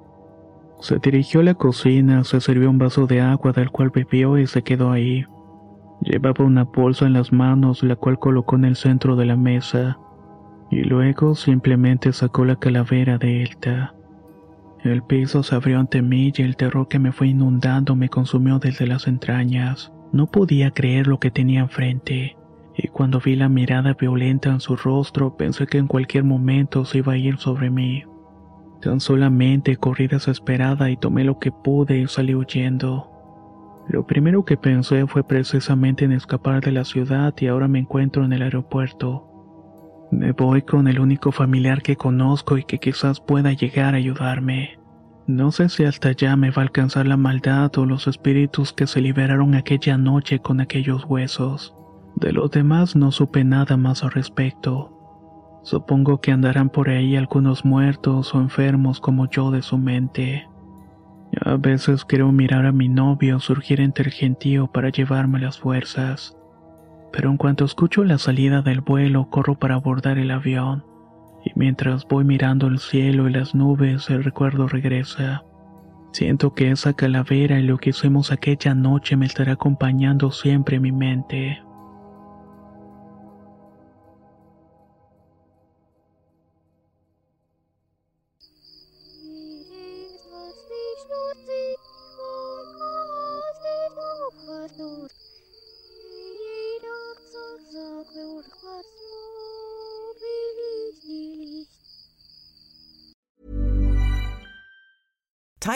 Se 0.80 0.98
dirigió 0.98 1.40
a 1.40 1.44
la 1.44 1.54
cocina, 1.54 2.24
se 2.24 2.42
sirvió 2.42 2.68
un 2.68 2.76
vaso 2.76 3.06
de 3.06 3.22
agua 3.22 3.52
del 3.52 3.70
cual 3.70 3.88
bebió 3.88 4.36
y 4.36 4.46
se 4.46 4.62
quedó 4.62 4.90
ahí. 4.90 5.24
Llevaba 6.02 6.44
una 6.44 6.64
bolsa 6.64 7.06
en 7.06 7.14
las 7.14 7.32
manos, 7.32 7.82
la 7.82 7.96
cual 7.96 8.18
colocó 8.18 8.56
en 8.56 8.66
el 8.66 8.76
centro 8.76 9.16
de 9.16 9.24
la 9.24 9.36
mesa, 9.36 9.98
y 10.72 10.84
luego 10.84 11.34
simplemente 11.34 12.14
sacó 12.14 12.46
la 12.46 12.56
calavera 12.56 13.18
de 13.18 13.42
Elta. 13.42 13.94
El 14.82 15.02
piso 15.02 15.42
se 15.42 15.54
abrió 15.54 15.78
ante 15.78 16.00
mí 16.00 16.32
y 16.34 16.40
el 16.40 16.56
terror 16.56 16.88
que 16.88 16.98
me 16.98 17.12
fue 17.12 17.28
inundando 17.28 17.94
me 17.94 18.08
consumió 18.08 18.58
desde 18.58 18.86
las 18.86 19.06
entrañas. 19.06 19.92
No 20.12 20.28
podía 20.28 20.70
creer 20.70 21.08
lo 21.08 21.20
que 21.20 21.30
tenía 21.30 21.60
enfrente, 21.60 22.38
y 22.74 22.88
cuando 22.88 23.20
vi 23.20 23.36
la 23.36 23.50
mirada 23.50 23.92
violenta 23.92 24.48
en 24.48 24.60
su 24.60 24.76
rostro 24.76 25.36
pensé 25.36 25.66
que 25.66 25.76
en 25.76 25.86
cualquier 25.86 26.24
momento 26.24 26.86
se 26.86 26.98
iba 26.98 27.12
a 27.12 27.18
ir 27.18 27.36
sobre 27.36 27.68
mí. 27.68 28.04
Tan 28.80 28.98
solamente 28.98 29.76
corrí 29.76 30.06
desesperada 30.06 30.90
y 30.90 30.96
tomé 30.96 31.22
lo 31.22 31.38
que 31.38 31.52
pude 31.52 31.98
y 31.98 32.06
salí 32.06 32.34
huyendo. 32.34 33.10
Lo 33.88 34.06
primero 34.06 34.46
que 34.46 34.56
pensé 34.56 35.06
fue 35.06 35.22
precisamente 35.22 36.06
en 36.06 36.12
escapar 36.12 36.62
de 36.62 36.72
la 36.72 36.84
ciudad 36.86 37.34
y 37.38 37.48
ahora 37.48 37.68
me 37.68 37.80
encuentro 37.80 38.24
en 38.24 38.32
el 38.32 38.40
aeropuerto. 38.40 39.31
Me 40.12 40.32
voy 40.32 40.60
con 40.60 40.88
el 40.88 41.00
único 41.00 41.32
familiar 41.32 41.80
que 41.80 41.96
conozco 41.96 42.58
y 42.58 42.64
que 42.64 42.78
quizás 42.78 43.18
pueda 43.18 43.54
llegar 43.54 43.94
a 43.94 43.96
ayudarme. 43.96 44.78
No 45.26 45.52
sé 45.52 45.70
si 45.70 45.84
hasta 45.84 46.10
allá 46.10 46.36
me 46.36 46.50
va 46.50 46.60
a 46.60 46.66
alcanzar 46.66 47.06
la 47.06 47.16
maldad 47.16 47.70
o 47.78 47.86
los 47.86 48.06
espíritus 48.06 48.74
que 48.74 48.86
se 48.86 49.00
liberaron 49.00 49.54
aquella 49.54 49.96
noche 49.96 50.38
con 50.38 50.60
aquellos 50.60 51.06
huesos. 51.06 51.74
De 52.14 52.30
los 52.30 52.50
demás 52.50 52.94
no 52.94 53.10
supe 53.10 53.42
nada 53.42 53.78
más 53.78 54.04
al 54.04 54.10
respecto. 54.10 54.92
Supongo 55.62 56.20
que 56.20 56.30
andarán 56.30 56.68
por 56.68 56.90
ahí 56.90 57.16
algunos 57.16 57.64
muertos 57.64 58.34
o 58.34 58.40
enfermos 58.40 59.00
como 59.00 59.30
yo 59.30 59.50
de 59.50 59.62
su 59.62 59.78
mente. 59.78 60.46
A 61.40 61.56
veces 61.56 62.04
quiero 62.04 62.30
mirar 62.32 62.66
a 62.66 62.72
mi 62.72 62.90
novio 62.90 63.40
surgir 63.40 63.80
entre 63.80 64.10
el 64.10 64.12
gentío 64.12 64.66
para 64.66 64.90
llevarme 64.90 65.40
las 65.40 65.58
fuerzas. 65.58 66.36
Pero 67.12 67.30
en 67.30 67.36
cuanto 67.36 67.64
escucho 67.64 68.04
la 68.04 68.18
salida 68.18 68.62
del 68.62 68.80
vuelo 68.80 69.28
corro 69.30 69.58
para 69.58 69.74
abordar 69.74 70.18
el 70.18 70.30
avión 70.30 70.84
y 71.44 71.50
mientras 71.56 72.06
voy 72.06 72.24
mirando 72.24 72.66
el 72.68 72.78
cielo 72.78 73.28
y 73.28 73.32
las 73.32 73.54
nubes 73.54 74.08
el 74.10 74.24
recuerdo 74.24 74.68
regresa. 74.68 75.44
Siento 76.12 76.54
que 76.54 76.70
esa 76.70 76.92
calavera 76.92 77.58
y 77.58 77.62
lo 77.62 77.78
que 77.78 77.90
hicimos 77.90 78.30
aquella 78.32 78.74
noche 78.74 79.16
me 79.16 79.26
estará 79.26 79.52
acompañando 79.52 80.30
siempre 80.30 80.76
en 80.76 80.82
mi 80.82 80.92
mente. 80.92 81.62